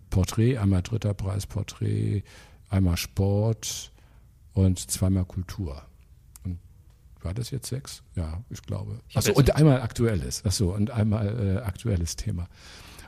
[0.09, 2.23] Porträt, einmal dritter Preis Porträt,
[2.69, 3.91] einmal Sport
[4.53, 5.83] und zweimal Kultur.
[6.43, 6.59] Und
[7.21, 8.03] war das jetzt sechs?
[8.15, 8.99] Ja, ich glaube.
[9.13, 10.43] Achso, und einmal aktuelles.
[10.45, 12.47] Achso, und einmal äh, aktuelles Thema.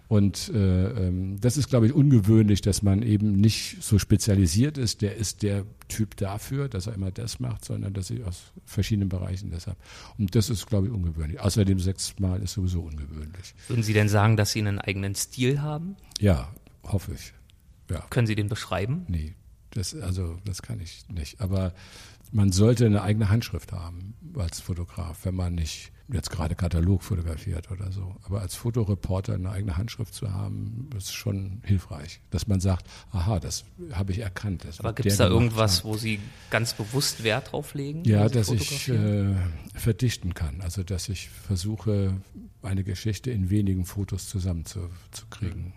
[0.09, 5.03] Und äh, ähm, das ist, glaube ich, ungewöhnlich, dass man eben nicht so spezialisiert ist.
[5.03, 9.07] Der ist der Typ dafür, dass er immer das macht, sondern dass ich aus verschiedenen
[9.07, 9.77] Bereichen deshalb.
[10.17, 11.39] Und das ist, glaube ich, ungewöhnlich.
[11.39, 13.53] Außerdem sechsmal ist sowieso ungewöhnlich.
[13.67, 15.95] Würden Sie denn sagen, dass Sie einen eigenen Stil haben?
[16.19, 16.51] Ja,
[16.83, 17.33] hoffe ich.
[17.91, 17.99] Ja.
[18.09, 19.05] Können Sie den beschreiben?
[19.07, 19.35] Nee,
[19.71, 21.41] das, also, das kann ich nicht.
[21.41, 21.73] Aber
[22.31, 27.69] man sollte eine eigene Handschrift haben als Fotograf, wenn man nicht jetzt gerade Katalog fotografiert
[27.71, 28.15] oder so.
[28.23, 32.19] Aber als Fotoreporter eine eigene Handschrift zu haben, ist schon hilfreich.
[32.31, 34.65] Dass man sagt, aha, das habe ich erkannt.
[34.79, 35.89] Aber gibt es da irgendwas, haben.
[35.89, 38.03] wo Sie ganz bewusst Wert drauf legen?
[38.05, 39.35] Ja, dass ich äh,
[39.75, 40.61] verdichten kann.
[40.61, 42.15] Also, dass ich versuche,
[42.61, 45.73] eine Geschichte in wenigen Fotos zusammenzukriegen.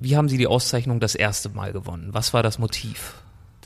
[0.00, 2.12] Wie haben Sie die Auszeichnung das erste Mal gewonnen?
[2.12, 3.14] Was war das Motiv?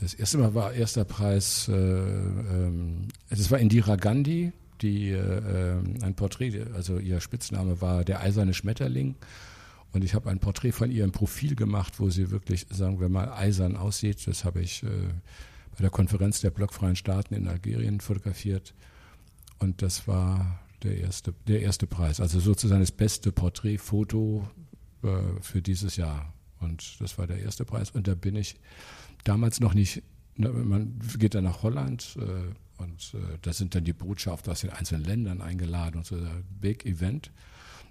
[0.03, 4.51] Das erste Mal war erster Preis, äh, ähm, das war Indira Gandhi,
[4.81, 9.15] die äh, ein Porträt, also ihr Spitzname war der eiserne Schmetterling.
[9.93, 13.07] Und ich habe ein Porträt von ihr im Profil gemacht, wo sie wirklich, sagen wir
[13.07, 14.27] mal, eisern aussieht.
[14.27, 14.87] Das habe ich äh,
[15.71, 18.73] bei der Konferenz der blockfreien Staaten in Algerien fotografiert.
[19.59, 22.19] Und das war der erste, der erste Preis.
[22.19, 24.49] Also sozusagen das beste Porträtfoto
[25.03, 25.07] äh,
[25.39, 26.33] für dieses Jahr.
[26.59, 27.91] Und das war der erste Preis.
[27.91, 28.57] Und da bin ich
[29.23, 30.03] damals noch nicht,
[30.35, 34.61] ne, man geht dann nach Holland äh, und äh, da sind dann die Botschafter aus
[34.61, 37.31] den einzelnen Ländern eingeladen und so ein Big Event.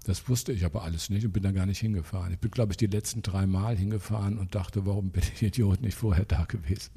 [0.05, 2.33] Das wusste ich aber alles nicht und bin da gar nicht hingefahren.
[2.33, 5.81] Ich bin, glaube ich, die letzten drei Mal hingefahren und dachte, warum bin ich Idiot
[5.81, 6.91] nicht vorher da gewesen?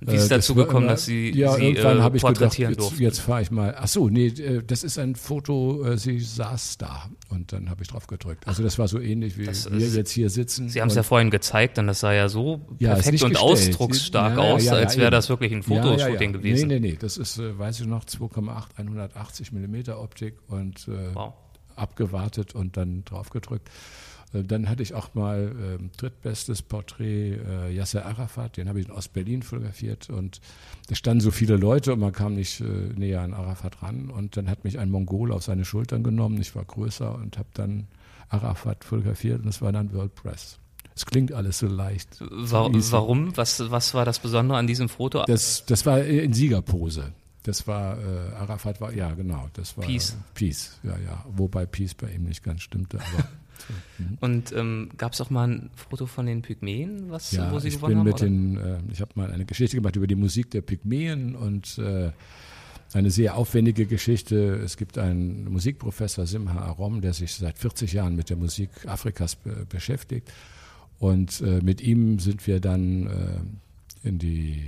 [0.00, 2.22] Wie ist Äh, das dazu gekommen, immer- dass Sie, ja, Sie irgendwann äh, habe ich
[2.22, 3.74] gedacht, jetzt, jetzt fahre ich mal.
[3.76, 7.82] Ach so, nee, äh, das ist ein Foto, äh, sie saß da und dann habe
[7.82, 8.46] ich drauf gedrückt.
[8.46, 10.68] Also das war so ähnlich wie Das wir ist- jetzt hier sitzen.
[10.68, 13.36] Sie haben es ja vorhin gezeigt und das sah ja so Ja, perfekt und gestellt.
[13.38, 16.68] ausdrucksstark Ja, aus, ja, als wäre das wirklich ein Fotoshooting gewesen.
[16.68, 21.14] Nee, nee, nee, das ist, äh, weiß ich noch, 2,8, 180 Millimeter Optik und äh,
[21.14, 21.32] Wow.
[21.74, 23.68] abgewartet und dann drauf gedrückt.
[24.32, 28.86] Äh, Dann hatte ich auch mal ähm, drittbestes Porträt äh, Yasser Arafat, den habe ich
[28.86, 30.40] in Ostberlin fotografiert und
[30.88, 34.36] da standen so viele Leute und man kam nicht äh, näher an Arafat ran und
[34.36, 37.86] dann hat mich ein Mongol auf seine Schultern genommen, ich war größer und habe dann
[38.28, 40.58] Arafat fotografiert und es war dann World Press.
[40.94, 42.18] Es klingt alles so leicht.
[42.20, 43.36] Warum?
[43.36, 45.22] Was, was war das Besondere an diesem Foto?
[45.26, 47.12] Das, das war in Siegerpose.
[47.48, 50.18] Das war, äh, Arafat war, ja genau, das war Peace.
[50.34, 51.24] Peace, ja, ja.
[51.30, 53.26] Wobei Peace bei ihm nicht ganz stimmte, aber.
[53.98, 54.18] Mhm.
[54.20, 57.66] Und ähm, gab es auch mal ein Foto von den Pygmäen, was, ja, wo Sie
[57.66, 58.04] ich gewonnen bin haben?
[58.04, 58.24] mit oder?
[58.24, 62.12] den, äh, ich habe mal eine Geschichte gemacht über die Musik der Pygmäen und äh,
[62.92, 64.54] eine sehr aufwendige Geschichte.
[64.64, 69.34] Es gibt einen Musikprofessor, Simha Arom, der sich seit 40 Jahren mit der Musik Afrikas
[69.34, 70.32] be beschäftigt.
[71.00, 73.40] Und äh, mit ihm sind wir dann äh,
[74.08, 74.62] in die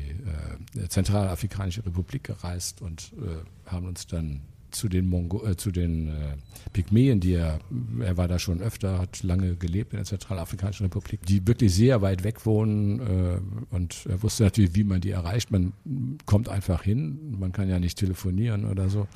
[0.77, 6.09] äh, Zentralafrikanische Republik gereist und äh, haben uns dann zu den Mongo äh, zu den
[6.09, 6.37] äh,
[6.73, 7.59] Pygmäen, die er,
[8.01, 12.03] er war da schon öfter, hat lange gelebt in der Zentralafrikanischen Republik, die wirklich sehr
[12.03, 15.51] weit weg wohnen äh, und er wusste natürlich, wie man die erreicht.
[15.51, 15.73] Man
[16.27, 19.09] kommt einfach hin, man kann ja nicht telefonieren oder so.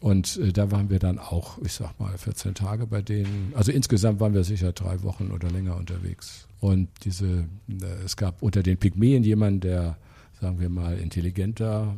[0.00, 3.52] Und äh, da waren wir dann auch, ich sag mal, 14 Tage bei denen.
[3.54, 6.48] Also insgesamt waren wir sicher drei Wochen oder länger unterwegs.
[6.62, 9.96] Und diese, äh, es gab unter den Pygmäen jemanden, der,
[10.40, 11.96] sagen wir mal, intelligenter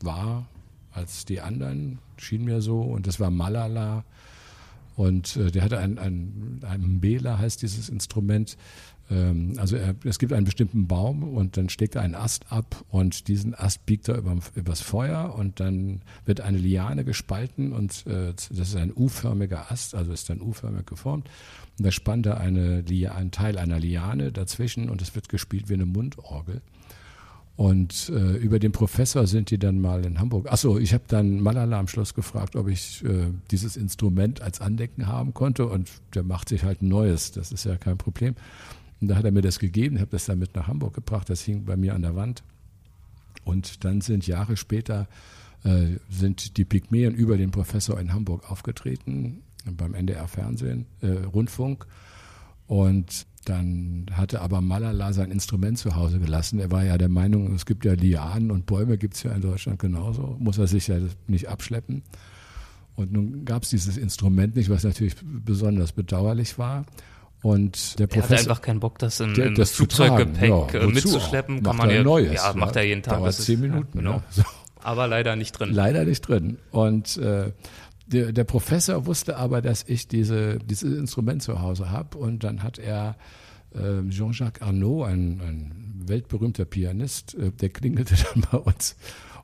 [0.00, 0.48] war
[0.90, 2.80] als die anderen, schien mir so.
[2.80, 4.04] Und das war Malala.
[4.96, 8.56] Und äh, der hatte ein, ein, ein Mbela, heißt dieses Instrument.
[9.10, 12.84] Ähm, also er, es gibt einen bestimmten Baum und dann steckt er einen Ast ab
[12.88, 18.06] und diesen Ast biegt er über, übers Feuer und dann wird eine Liane gespalten und
[18.06, 21.28] äh, das ist ein U-förmiger Ast, also ist dann U-förmig geformt.
[21.78, 22.84] Und da spannt er eine,
[23.14, 26.60] ein Teil einer Liane dazwischen und es wird gespielt wie eine Mundorgel.
[27.60, 30.50] Und äh, über den Professor sind die dann mal in Hamburg.
[30.50, 35.08] Achso, ich habe dann Malala am Schluss gefragt, ob ich äh, dieses Instrument als Andenken
[35.08, 35.66] haben konnte.
[35.66, 37.32] Und der macht sich halt ein neues.
[37.32, 38.34] Das ist ja kein Problem.
[39.00, 39.98] Und da hat er mir das gegeben.
[39.98, 41.30] Habe das dann mit nach Hamburg gebracht.
[41.30, 42.42] Das hing bei mir an der Wand.
[43.44, 45.08] Und dann sind Jahre später
[45.64, 51.86] äh, sind die Pygmäen über den Professor in Hamburg aufgetreten beim NDR Fernsehen, äh, Rundfunk.
[52.66, 56.60] Und dann hatte aber Malala sein Instrument zu Hause gelassen.
[56.60, 59.40] Er war ja der Meinung, es gibt ja Lianen und Bäume, gibt es ja in
[59.40, 60.36] Deutschland genauso.
[60.38, 62.02] Muss er sich ja nicht abschleppen.
[62.96, 66.84] Und nun gab es dieses Instrument nicht, was natürlich besonders bedauerlich war.
[67.42, 70.84] Und der Er Professor hatte einfach keinen Bock, das im, der, das Flugzeuggepäck äh, Ja,
[70.84, 71.62] wozu mitzuschleppen.
[71.62, 73.14] Kann man ja, neues, ja, macht er jeden Tag.
[73.14, 73.98] Dauert das ist- zehn Minuten.
[73.98, 74.16] Ja, genau.
[74.16, 74.22] ne?
[74.30, 74.42] So.
[74.82, 75.72] Aber leider nicht drin.
[75.72, 76.58] Leider nicht drin.
[76.70, 77.52] Und äh,
[78.06, 82.16] der, der Professor wusste aber, dass ich diese, dieses Instrument zu Hause habe.
[82.18, 83.16] Und dann hat er
[83.74, 88.96] äh, Jean-Jacques Arnaud, ein, ein weltberühmter Pianist, äh, der klingelte dann bei uns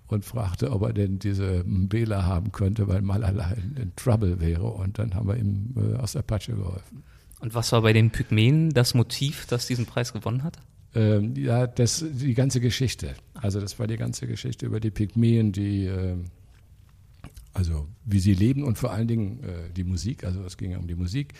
[0.08, 4.64] und fragte, ob er denn diese Mbela haben könnte, weil Malala in, in Trouble wäre.
[4.64, 7.02] Und dann haben wir ihm äh, aus der Patsche geholfen.
[7.40, 10.58] Und was war bei den Pygmäen das Motiv, das diesen Preis gewonnen hat?
[10.94, 13.14] Ähm, ja, das, die ganze Geschichte.
[13.34, 16.16] Also das war die ganze Geschichte über die Pygmäen, die, äh,
[17.52, 20.24] also wie sie leben und vor allen Dingen äh, die Musik.
[20.24, 21.34] Also es ging ja um die Musik.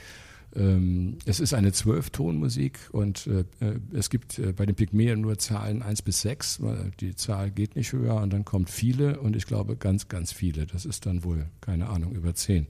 [0.55, 5.39] Ähm, es ist eine Zwölftonmusik und äh, äh, es gibt äh, bei den Pygmäen nur
[5.39, 9.37] Zahlen eins bis sechs, weil die Zahl geht nicht höher und dann kommt viele und
[9.37, 10.67] ich glaube ganz, ganz viele.
[10.67, 12.67] Das ist dann wohl, keine Ahnung, über zehn.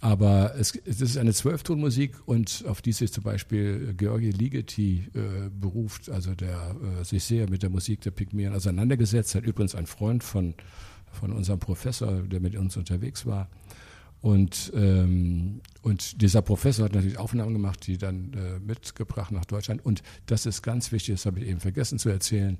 [0.00, 5.50] Aber es, es ist eine Zwölftonmusik und auf die sich zum Beispiel Georgi Ligeti äh,
[5.50, 9.44] beruft, also der äh, sich sehr mit der Musik der Pygmäen auseinandergesetzt hat.
[9.44, 10.54] Übrigens ein Freund von,
[11.10, 13.48] von unserem Professor, der mit uns unterwegs war.
[14.20, 19.84] Und, ähm, und dieser Professor hat natürlich Aufnahmen gemacht, die dann äh, mitgebracht nach Deutschland.
[19.84, 22.58] Und das ist ganz wichtig, das habe ich eben vergessen zu erzählen.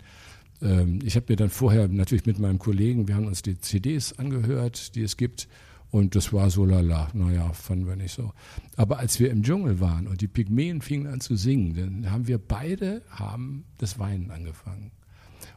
[0.62, 4.18] Ähm, ich habe mir dann vorher natürlich mit meinem Kollegen, wir haben uns die CDs
[4.18, 5.48] angehört, die es gibt.
[5.90, 8.32] Und das war so lala, naja, fanden wir nicht so.
[8.76, 12.26] Aber als wir im Dschungel waren und die Pygmäen fingen an zu singen, dann haben
[12.28, 14.90] wir beide haben das Weinen angefangen.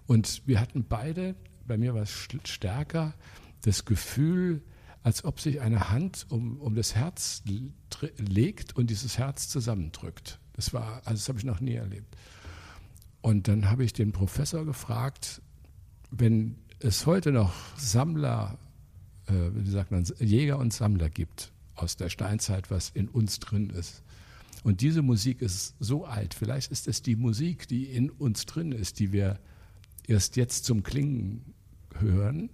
[0.07, 1.36] Und wir hatten beide,
[1.67, 3.13] bei mir war es st- stärker,
[3.63, 4.61] das Gefühl,
[5.03, 7.43] als ob sich eine Hand um, um das Herz
[8.17, 10.39] legt und dieses Herz zusammendrückt.
[10.53, 12.15] Das war, also das habe ich noch nie erlebt.
[13.21, 15.41] Und dann habe ich den Professor gefragt,
[16.09, 18.57] wenn es heute noch Sammler,
[19.32, 24.03] wie sagt man, Jäger und Sammler gibt aus der Steinzeit, was in uns drin ist.
[24.63, 26.34] Und diese Musik ist so alt.
[26.34, 29.39] Vielleicht ist es die Musik, die in uns drin ist, die wir
[30.07, 31.53] erst jetzt zum Klingen
[31.97, 32.49] hören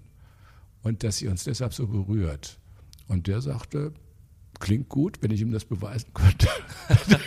[0.83, 2.59] und dass sie uns deshalb so berührt.
[3.07, 3.93] Und der sagte,
[4.59, 6.47] klingt gut, wenn ich ihm das beweisen könnte.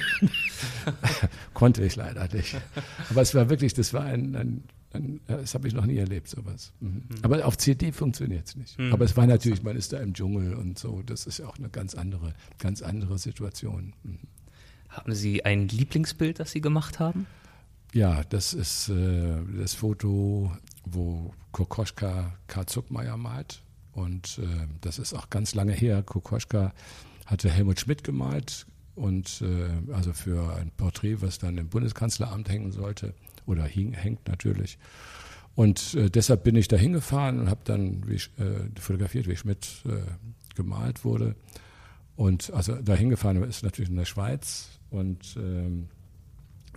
[1.54, 2.56] Konnte ich leider nicht.
[3.10, 6.28] Aber es war wirklich, das war ein, ein, ein das habe ich noch nie erlebt,
[6.28, 6.72] sowas.
[6.80, 7.02] Mhm.
[7.22, 8.78] Aber auf CD funktioniert es nicht.
[8.78, 8.92] Mhm.
[8.92, 11.58] Aber es war natürlich, man ist da im Dschungel und so, das ist ja auch
[11.58, 13.94] eine ganz andere, ganz andere Situation.
[14.02, 14.18] Mhm.
[14.88, 17.26] Haben Sie ein Lieblingsbild, das Sie gemacht haben?
[17.92, 20.52] Ja, das ist äh, das Foto,
[20.84, 23.62] wo Kokoschka Karl Zuckmeier malt.
[23.92, 26.02] Und äh, das ist auch ganz lange her.
[26.02, 26.72] Kokoschka
[27.26, 32.72] hatte Helmut Schmidt gemalt und äh, also für ein Porträt, was dann im Bundeskanzleramt hängen
[32.72, 33.14] sollte
[33.46, 34.78] oder hing, hängt natürlich.
[35.54, 39.84] Und äh, deshalb bin ich da hingefahren und habe dann wie, äh, fotografiert, wie Schmidt
[39.84, 40.00] äh,
[40.54, 41.34] gemalt wurde.
[42.16, 44.78] Und also da hingefahren ist natürlich in der Schweiz.
[44.90, 45.88] Und ähm,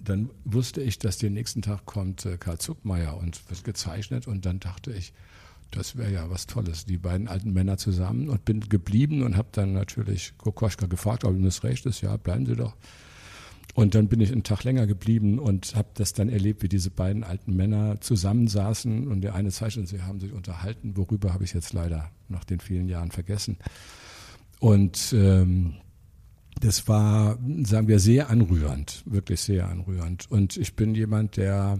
[0.04, 4.28] dann wusste ich, dass den nächsten Tag kommt äh, Karl Zuckmeier und wird gezeichnet.
[4.28, 5.14] Und dann dachte ich,
[5.72, 8.30] das wäre ja was Tolles, die beiden alten Männer zusammen.
[8.30, 12.02] Und bin geblieben und habe dann natürlich Kokoschka gefragt, ob ihm das recht ist.
[12.02, 12.76] Ja, bleiben Sie doch.
[13.74, 16.92] Und dann bin ich einen Tag länger geblieben und habe das dann erlebt, wie diese
[16.92, 21.54] beiden alten Männer zusammensaßen und der eine zeichnet, sie haben sich unterhalten, worüber habe ich
[21.54, 23.58] jetzt leider nach den vielen Jahren vergessen.
[24.60, 25.74] Und ähm,
[26.60, 30.30] das war, sagen wir, sehr anrührend, wirklich sehr anrührend.
[30.30, 31.80] Und ich bin jemand, der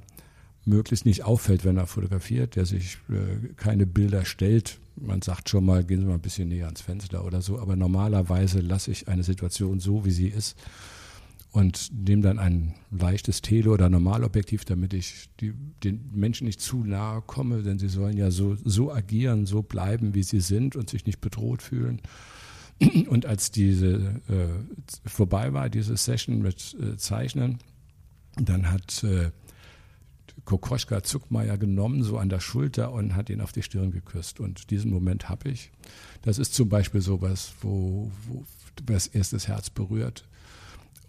[0.66, 4.80] möglichst nicht auffällt, wenn er fotografiert, der sich äh, keine Bilder stellt.
[4.96, 7.76] Man sagt schon mal, gehen Sie mal ein bisschen näher ans Fenster oder so, aber
[7.76, 10.58] normalerweise lasse ich eine Situation so, wie sie ist
[11.54, 16.84] und nehme dann ein leichtes Tele- oder Normalobjektiv, damit ich die, den Menschen nicht zu
[16.84, 20.90] nahe komme, denn sie sollen ja so, so agieren, so bleiben, wie sie sind und
[20.90, 22.02] sich nicht bedroht fühlen.
[23.08, 27.60] Und als diese äh, vorbei war, diese Session mit äh, Zeichnen,
[28.36, 29.30] dann hat äh,
[30.46, 34.40] Kokoschka Zuckmeier genommen, so an der Schulter und hat ihn auf die Stirn geküsst.
[34.40, 35.72] Und diesen Moment habe ich.
[36.24, 38.44] Das ist zum Beispiel sowas, wo, wo
[38.84, 40.26] das erst das Herz berührt.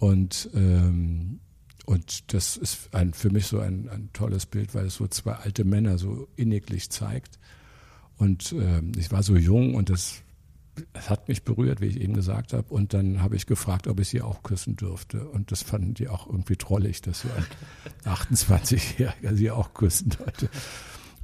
[0.04, 1.40] Und, ähm,
[1.86, 5.32] und das ist ein, für mich so ein, ein tolles Bild, weil es so zwei
[5.32, 7.38] alte Männer so inniglich zeigt.
[8.18, 10.20] Und ähm, ich war so jung und das,
[10.92, 12.68] das hat mich berührt, wie ich eben gesagt habe.
[12.68, 15.26] Und dann habe ich gefragt, ob ich sie auch küssen dürfte.
[15.26, 17.46] Und das fanden die auch irgendwie trollig, dass so ein
[18.04, 20.50] 28-Jähriger sie auch küssen sollte.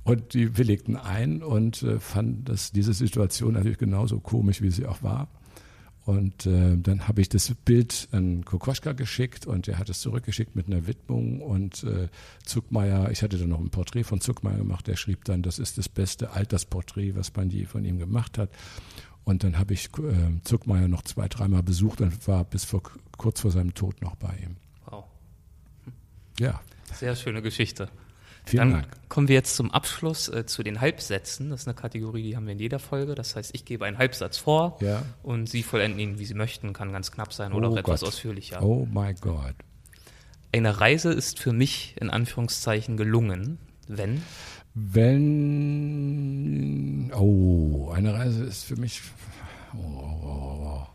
[0.04, 4.86] Und die willigten ein und äh, fanden das, diese Situation natürlich genauso komisch, wie sie
[4.86, 5.28] auch war.
[6.10, 10.56] Und äh, dann habe ich das Bild an Kokoschka geschickt und er hat es zurückgeschickt
[10.56, 11.40] mit einer Widmung.
[11.40, 12.08] Und äh,
[12.44, 15.78] Zuckmeier, ich hatte dann noch ein Porträt von Zuckmeier gemacht, der schrieb dann, das ist
[15.78, 18.50] das beste Altersporträt, was man je von ihm gemacht hat.
[19.22, 22.82] Und dann habe ich äh, Zuckmeier noch zwei, dreimal besucht und war bis vor,
[23.16, 24.56] kurz vor seinem Tod noch bei ihm.
[24.86, 25.04] Wow.
[26.40, 26.60] Ja.
[26.92, 27.88] Sehr schöne Geschichte.
[28.44, 29.08] Vielen Dann Dank.
[29.08, 31.50] kommen wir jetzt zum Abschluss äh, zu den Halbsätzen.
[31.50, 33.14] Das ist eine Kategorie, die haben wir in jeder Folge.
[33.14, 35.02] Das heißt, ich gebe einen Halbsatz vor ja.
[35.22, 36.72] und Sie vollenden ihn, wie Sie möchten.
[36.72, 38.08] Kann ganz knapp sein oder oh auch etwas Gott.
[38.08, 38.62] ausführlicher.
[38.62, 39.54] Oh my God.
[40.52, 44.22] Eine Reise ist für mich in Anführungszeichen gelungen, wenn
[44.74, 45.10] wenn
[47.12, 49.02] oh eine Reise ist für mich
[49.74, 50.26] oh, oh,
[50.64, 50.86] oh,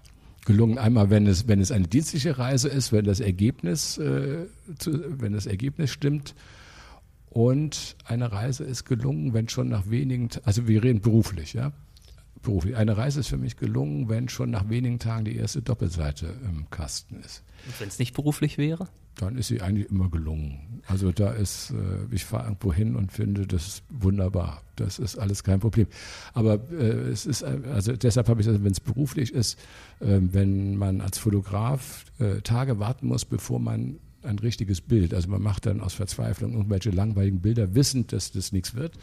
[0.46, 0.78] gelungen.
[0.78, 4.46] Einmal, wenn es, wenn es eine dienstliche Reise ist, wenn das Ergebnis, äh,
[4.78, 6.36] zu, wenn das Ergebnis stimmt.
[7.36, 11.74] Und eine Reise ist gelungen, wenn schon nach wenigen, also wir reden beruflich, ja.
[12.42, 12.78] Beruflich.
[12.78, 16.70] Eine Reise ist für mich gelungen, wenn schon nach wenigen Tagen die erste Doppelseite im
[16.70, 17.44] Kasten ist.
[17.66, 18.88] Und wenn es nicht beruflich wäre?
[19.16, 20.82] Dann ist sie eigentlich immer gelungen.
[20.88, 24.62] Also da ist, äh, ich fahre irgendwo hin und finde das wunderbar.
[24.78, 25.88] Das ist alles kein Problem.
[26.34, 29.60] Aber äh, es ist, also deshalb habe ich das, wenn es beruflich ist,
[30.00, 35.30] äh, wenn man als Fotograf äh, Tage warten muss, bevor man ein richtiges Bild, also
[35.30, 38.97] man macht dann aus Verzweiflung irgendwelche langweiligen Bilder, wissend, dass das nichts wird.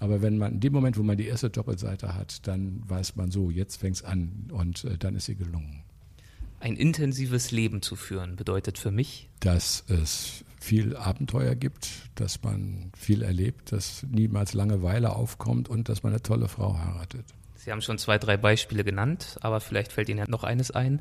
[0.00, 3.30] Aber wenn man in dem Moment, wo man die erste Doppelseite hat, dann weiß man
[3.30, 5.82] so, jetzt fängt es an und äh, dann ist sie gelungen.
[6.60, 12.90] Ein intensives Leben zu führen bedeutet für mich, dass es viel Abenteuer gibt, dass man
[12.96, 17.26] viel erlebt, dass niemals Langeweile aufkommt und dass man eine tolle Frau heiratet.
[17.56, 21.00] Sie haben schon zwei, drei Beispiele genannt, aber vielleicht fällt Ihnen ja noch eines ein.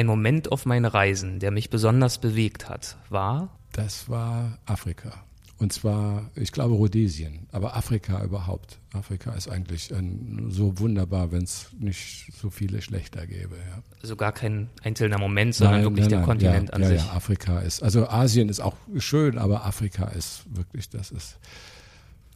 [0.00, 3.50] Ein Moment auf meinen Reisen, der mich besonders bewegt hat, war?
[3.72, 5.12] Das war Afrika.
[5.58, 8.78] Und zwar, ich glaube, Rhodesien, aber Afrika überhaupt.
[8.94, 13.56] Afrika ist eigentlich ein, so wunderbar, wenn es nicht so viele schlechter gäbe.
[13.56, 13.82] Ja.
[14.00, 16.88] Also gar kein einzelner Moment, sondern nein, wirklich nein, der nein, Kontinent ja, an ja,
[16.88, 17.04] sich.
[17.04, 21.38] Ja, Afrika ist, also Asien ist auch schön, aber Afrika ist wirklich, das ist.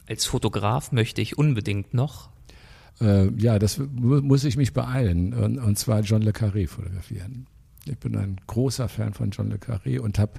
[0.07, 2.29] Als Fotograf möchte ich unbedingt noch.
[3.01, 7.47] Äh, ja, das mu muss ich mich beeilen, und, und zwar John Le Carré fotografieren.
[7.85, 10.33] Ich bin ein großer Fan von John Le Carré und habe,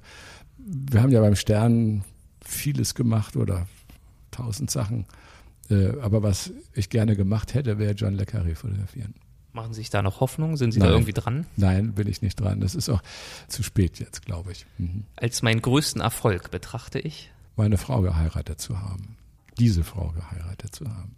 [0.58, 2.04] wir haben ja beim Stern
[2.44, 3.66] vieles gemacht oder
[4.30, 5.06] tausend Sachen.
[5.70, 9.14] Äh, aber was ich gerne gemacht hätte, wäre John Le Carré fotografieren.
[9.52, 10.56] Machen Sie sich da noch Hoffnung?
[10.56, 10.88] Sind Sie Nein.
[10.88, 11.46] da irgendwie dran?
[11.56, 12.60] Nein, bin ich nicht dran.
[12.60, 13.02] Das ist auch
[13.48, 14.66] zu spät jetzt, glaube ich.
[14.76, 15.04] Mhm.
[15.16, 19.16] Als meinen größten Erfolg betrachte ich, Meine Frau geheiratet zu haben.
[19.58, 21.16] Diese Frau geheiratet zu haben.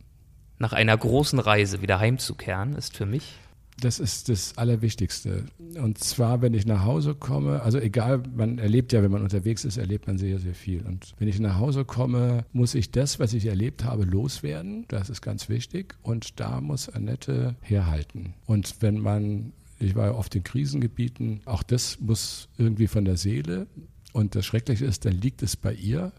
[0.58, 3.34] nach einer großen Reise wieder heimzukehren, ist für mich
[3.80, 5.44] Das ist das Allerwichtigste.
[5.80, 9.64] Und zwar, wenn ich nach Hause komme, also egal, man erlebt ja, wenn man unterwegs
[9.64, 10.84] ist, erlebt man sehr, sehr viel.
[10.84, 14.84] Und wenn ich nach Hause komme, muss ich das, was ich erlebt habe, loswerden.
[14.88, 15.94] Das ist ganz wichtig.
[16.02, 18.34] Und da muss Annette herhalten.
[18.46, 23.16] Und wenn man, ich war ja oft in Krisengebieten, auch das muss irgendwie von der
[23.16, 23.68] Seele.
[24.12, 26.12] Und das Schreckliche ist, dann liegt es bei ihr.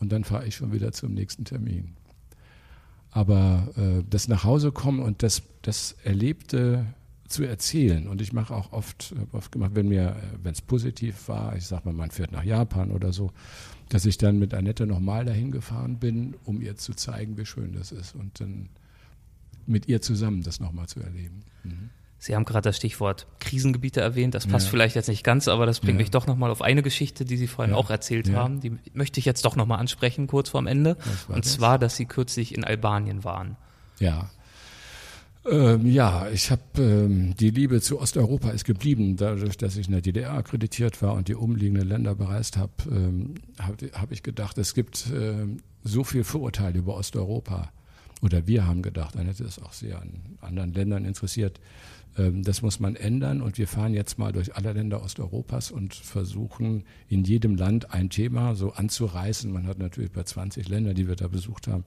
[0.00, 1.94] und dann fahre ich schon wieder zum nächsten Termin.
[3.10, 6.84] Aber äh, das nach Hause kommen und das, das Erlebte
[7.34, 8.06] zu erzählen.
[8.06, 11.82] Und ich mache auch oft, oft gemacht, wenn mir, wenn es positiv war, ich sage
[11.86, 13.32] mal, man fährt nach Japan oder so,
[13.88, 17.74] dass ich dann mit Annette nochmal dahin gefahren bin, um ihr zu zeigen, wie schön
[17.74, 18.70] das ist und dann
[19.66, 21.42] mit ihr zusammen das nochmal zu erleben.
[21.64, 21.90] Mhm.
[22.18, 24.34] Sie haben gerade das Stichwort Krisengebiete erwähnt.
[24.34, 24.70] Das passt ja.
[24.70, 26.04] vielleicht jetzt nicht ganz, aber das bringt ja.
[26.04, 27.78] mich doch nochmal auf eine Geschichte, die Sie vorhin ja.
[27.78, 28.60] auch erzählt haben.
[28.60, 30.96] Die möchte ich jetzt doch nochmal ansprechen, kurz vorm Ende.
[31.28, 31.52] Und das?
[31.52, 33.56] zwar, dass Sie kürzlich in Albanien waren.
[33.98, 34.30] Ja.
[35.50, 39.92] Ähm, ja, ich habe ähm, die Liebe zu Osteuropa ist geblieben, dadurch, dass ich in
[39.92, 44.56] der DDR akkreditiert war und die umliegenden Länder bereist habe, ähm, habe hab ich gedacht,
[44.56, 47.70] es gibt ähm, so viel Vorurteile über Osteuropa.
[48.22, 51.60] Oder wir haben gedacht, Annette ist auch sehr an anderen Ländern interessiert.
[52.16, 55.94] Ähm, das muss man ändern und wir fahren jetzt mal durch alle Länder Osteuropas und
[55.94, 59.52] versuchen in jedem Land ein Thema so anzureißen.
[59.52, 61.84] Man hat natürlich bei 20 Ländern, die wir da besucht haben,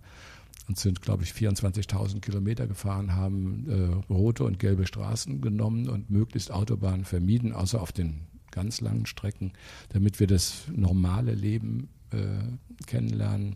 [0.68, 3.66] und sind, glaube ich, 24.000 Kilometer gefahren, haben
[4.10, 9.06] äh, rote und gelbe Straßen genommen und möglichst Autobahnen vermieden, außer auf den ganz langen
[9.06, 9.54] Strecken,
[9.90, 13.56] damit wir das normale Leben äh, kennenlernen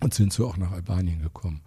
[0.00, 1.60] und sind so auch nach Albanien gekommen.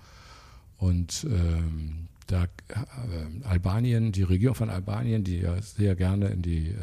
[0.78, 6.76] Und ähm, da äh, Albanien, die Regierung von Albanien, die ja sehr gerne in die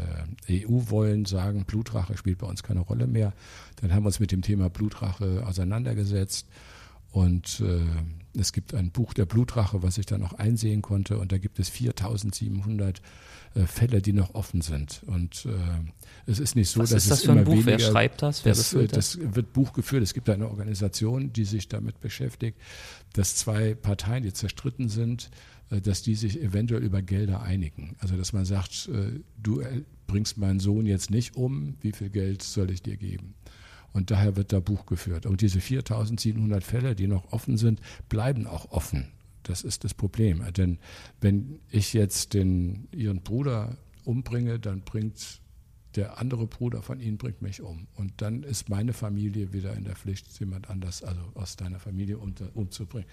[0.48, 3.32] äh, EU wollen, sagen, Blutrache spielt bei uns keine Rolle mehr.
[3.76, 6.46] Dann haben wir uns mit dem Thema Blutrache auseinandergesetzt.
[7.16, 7.80] Und äh,
[8.38, 11.18] es gibt ein Buch der Blutrache, was ich dann auch einsehen konnte.
[11.18, 13.00] Und da gibt es 4700
[13.54, 15.00] äh, Fälle, die noch offen sind.
[15.06, 17.52] Und äh, es ist nicht so, was dass ist das es für ein immer Buch?
[17.54, 18.44] weniger, Wer schreibt das?
[18.44, 20.02] Wer das, äh, das wird Buch geführt.
[20.02, 22.58] Es gibt eine Organisation, die sich damit beschäftigt,
[23.14, 25.30] dass zwei Parteien, die zerstritten sind,
[25.70, 27.96] äh, dass die sich eventuell über Gelder einigen.
[28.00, 29.62] Also dass man sagt, äh, du
[30.06, 33.32] bringst meinen Sohn jetzt nicht um, wie viel Geld soll ich dir geben?
[33.96, 35.24] Und daher wird da Buch geführt.
[35.24, 37.80] Und diese 4700 Fälle, die noch offen sind,
[38.10, 39.08] bleiben auch offen.
[39.42, 40.44] Das ist das Problem.
[40.52, 40.78] Denn
[41.22, 45.40] wenn ich jetzt den, ihren Bruder umbringe, dann bringt
[45.94, 47.86] der andere Bruder von ihnen bringt mich um.
[47.94, 52.18] Und dann ist meine Familie wieder in der Pflicht, jemand anders, also aus deiner Familie
[52.18, 53.08] umzubringen.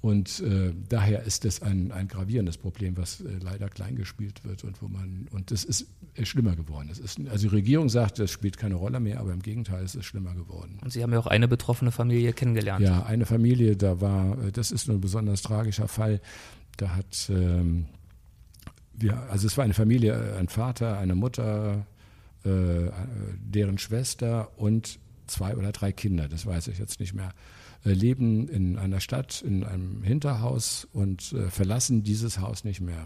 [0.00, 4.80] Und äh, daher ist das ein, ein gravierendes Problem, was äh, leider kleingespielt wird und
[4.80, 5.86] wo man und das ist,
[6.22, 6.88] schlimmer geworden.
[6.90, 9.94] Es ist, also die Regierung sagt, das spielt keine Rolle mehr, aber im Gegenteil, es
[9.94, 10.78] ist schlimmer geworden.
[10.82, 12.84] Und Sie haben ja auch eine betroffene Familie kennengelernt.
[12.84, 16.20] Ja, eine Familie, da war, äh, das ist ein besonders tragischer Fall.
[16.76, 17.86] Da hat ähm,
[18.94, 21.86] wir, also es war eine Familie, ein Vater, eine Mutter,
[22.44, 22.90] äh,
[23.38, 27.32] deren Schwester und zwei oder drei Kinder, das weiß ich jetzt nicht mehr.
[27.86, 33.04] Äh, leben in einer Stadt, in einem Hinterhaus und äh, verlassen dieses Haus nicht mehr.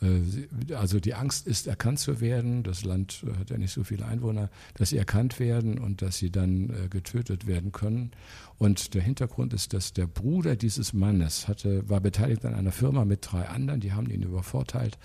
[0.00, 2.62] Äh, also die Angst ist, erkannt zu werden.
[2.62, 6.30] Das Land hat ja nicht so viele Einwohner, dass sie erkannt werden und dass sie
[6.30, 8.12] dann getötet werden können.
[8.56, 13.04] Und der Hintergrund ist, dass der Bruder dieses Mannes hatte, war beteiligt an einer Firma
[13.04, 14.98] mit drei anderen, die haben ihn übervorteilt.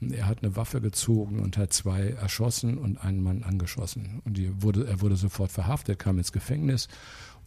[0.00, 4.20] Und er hat eine Waffe gezogen und hat zwei erschossen und einen Mann angeschossen.
[4.24, 6.88] Und wurde, er wurde sofort verhaftet, kam ins Gefängnis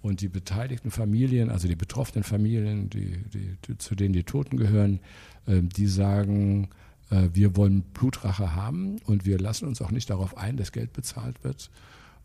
[0.01, 4.99] und die beteiligten Familien, also die betroffenen Familien, die, die, zu denen die Toten gehören,
[5.45, 6.69] äh, die sagen,
[7.09, 10.93] äh, wir wollen Blutrache haben und wir lassen uns auch nicht darauf ein, dass Geld
[10.93, 11.69] bezahlt wird.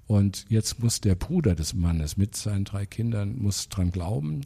[0.06, 4.42] Und jetzt muss der Bruder des Mannes mit seinen drei Kindern muss dran glauben.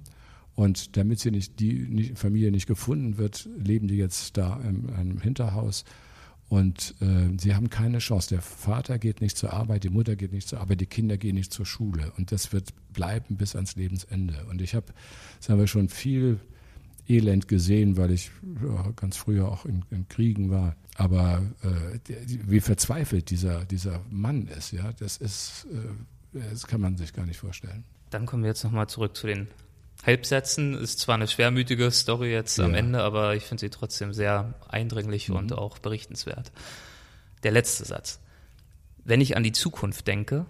[0.55, 5.21] Und damit sie nicht, die Familie nicht gefunden wird, leben die jetzt da in einem
[5.21, 5.85] Hinterhaus
[6.49, 8.29] und äh, sie haben keine Chance.
[8.29, 11.35] Der Vater geht nicht zur Arbeit, die Mutter geht nicht zur Arbeit, die Kinder gehen
[11.35, 12.13] nicht zur Schule.
[12.17, 14.47] Und das wird bleiben bis ans Lebensende.
[14.49, 14.87] Und ich habe,
[15.41, 16.39] sagen wir, schon viel
[17.09, 18.31] Elend gesehen, weil ich
[18.63, 20.77] ja, ganz früher auch in, in Kriegen war.
[20.95, 26.81] Aber äh, der, wie verzweifelt dieser, dieser Mann ist, ja, das ist, äh, das kann
[26.81, 27.85] man sich gar nicht vorstellen.
[28.11, 29.49] Dann kommen wir jetzt nochmal zurück zu den
[30.07, 30.75] Halbsätzen.
[30.75, 32.65] Ist zwar eine schwermütige Story jetzt ja.
[32.65, 35.37] am Ende, aber ich finde sie trotzdem sehr eindringlich mhm.
[35.37, 36.53] und auch berichtenswert.
[37.43, 38.21] Der letzte Satz.
[39.05, 40.47] Wenn ich an die Zukunft denke,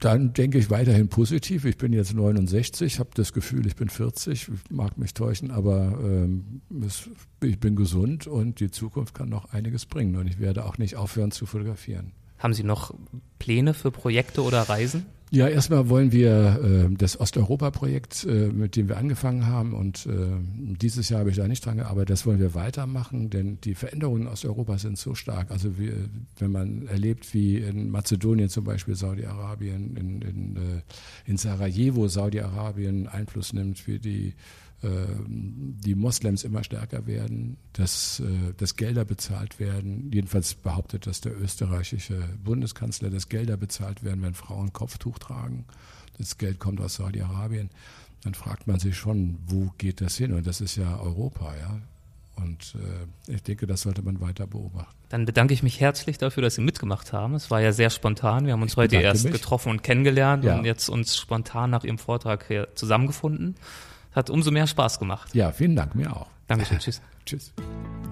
[0.00, 1.64] dann denke ich weiterhin positiv.
[1.64, 5.98] Ich bin jetzt 69, habe das Gefühl, ich bin 40, ich mag mich täuschen, aber
[6.02, 7.08] ähm, es,
[7.42, 10.96] ich bin gesund und die Zukunft kann noch einiges bringen und ich werde auch nicht
[10.96, 12.12] aufhören zu fotografieren.
[12.38, 12.94] Haben Sie noch
[13.38, 15.06] Pläne für Projekte oder Reisen?
[15.32, 20.10] Ja, erstmal wollen wir äh, das Osteuropa-Projekt, äh, mit dem wir angefangen haben, und äh,
[20.80, 24.22] dieses Jahr habe ich da nicht dran gearbeitet, das wollen wir weitermachen, denn die Veränderungen
[24.22, 25.50] in Osteuropa sind so stark.
[25.50, 25.94] Also wir,
[26.38, 30.82] wenn man erlebt, wie in Mazedonien zum Beispiel Saudi-Arabien, in, in, äh,
[31.24, 34.34] in Sarajevo Saudi-Arabien Einfluss nimmt, wie die
[34.82, 40.10] die Moslems immer stärker werden, dass, äh, dass Gelder bezahlt werden.
[40.12, 45.64] Jedenfalls behauptet das der österreichische Bundeskanzler, dass Gelder bezahlt werden, wenn Frauen Kopftuch tragen.
[46.18, 47.70] Das Geld kommt aus Saudi-Arabien.
[48.22, 50.32] Dann fragt man sich schon, wo geht das hin?
[50.32, 51.80] Und das ist ja Europa, ja.
[52.36, 54.94] Und äh, ich denke, das sollte man weiter beobachten.
[55.08, 57.34] Dann bedanke ich mich herzlich dafür, dass Sie mitgemacht haben.
[57.34, 58.44] Es war ja sehr spontan.
[58.44, 59.32] Wir haben uns heute erst mich.
[59.32, 60.58] getroffen und kennengelernt ja.
[60.58, 63.54] und jetzt uns spontan nach Ihrem Vortrag hier zusammengefunden.
[64.16, 65.34] Hat umso mehr Spaß gemacht.
[65.34, 66.28] Ja, vielen Dank, mir auch.
[66.46, 67.02] Dankeschön, tschüss.
[67.26, 67.52] tschüss.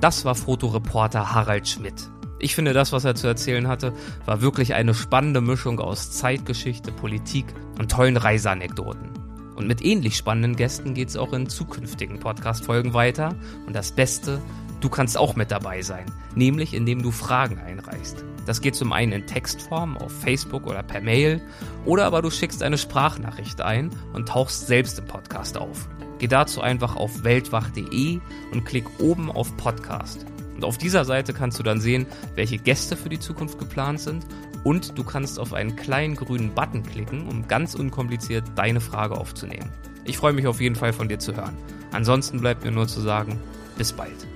[0.02, 2.10] Das war Fotoreporter Harald Schmidt.
[2.38, 3.94] Ich finde, das, was er zu erzählen hatte,
[4.26, 7.46] war wirklich eine spannende Mischung aus Zeitgeschichte, Politik
[7.78, 9.08] und tollen Reiseanekdoten.
[9.56, 13.34] Und mit ähnlich spannenden Gästen geht es auch in zukünftigen Podcast-Folgen weiter.
[13.66, 14.42] Und das Beste,
[14.82, 18.26] du kannst auch mit dabei sein, nämlich indem du Fragen einreichst.
[18.46, 21.40] Das geht zum einen in Textform auf Facebook oder per Mail,
[21.84, 25.88] oder aber du schickst eine Sprachnachricht ein und tauchst selbst im Podcast auf.
[26.18, 28.20] Geh dazu einfach auf weltwach.de
[28.52, 30.26] und klick oben auf Podcast.
[30.54, 34.24] Und auf dieser Seite kannst du dann sehen, welche Gäste für die Zukunft geplant sind
[34.62, 39.70] und du kannst auf einen kleinen grünen Button klicken, um ganz unkompliziert deine Frage aufzunehmen.
[40.04, 41.56] Ich freue mich auf jeden Fall von dir zu hören.
[41.92, 43.38] Ansonsten bleibt mir nur zu sagen,
[43.76, 44.33] bis bald.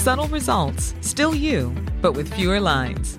[0.00, 3.18] Subtle results, still you, but with fewer lines.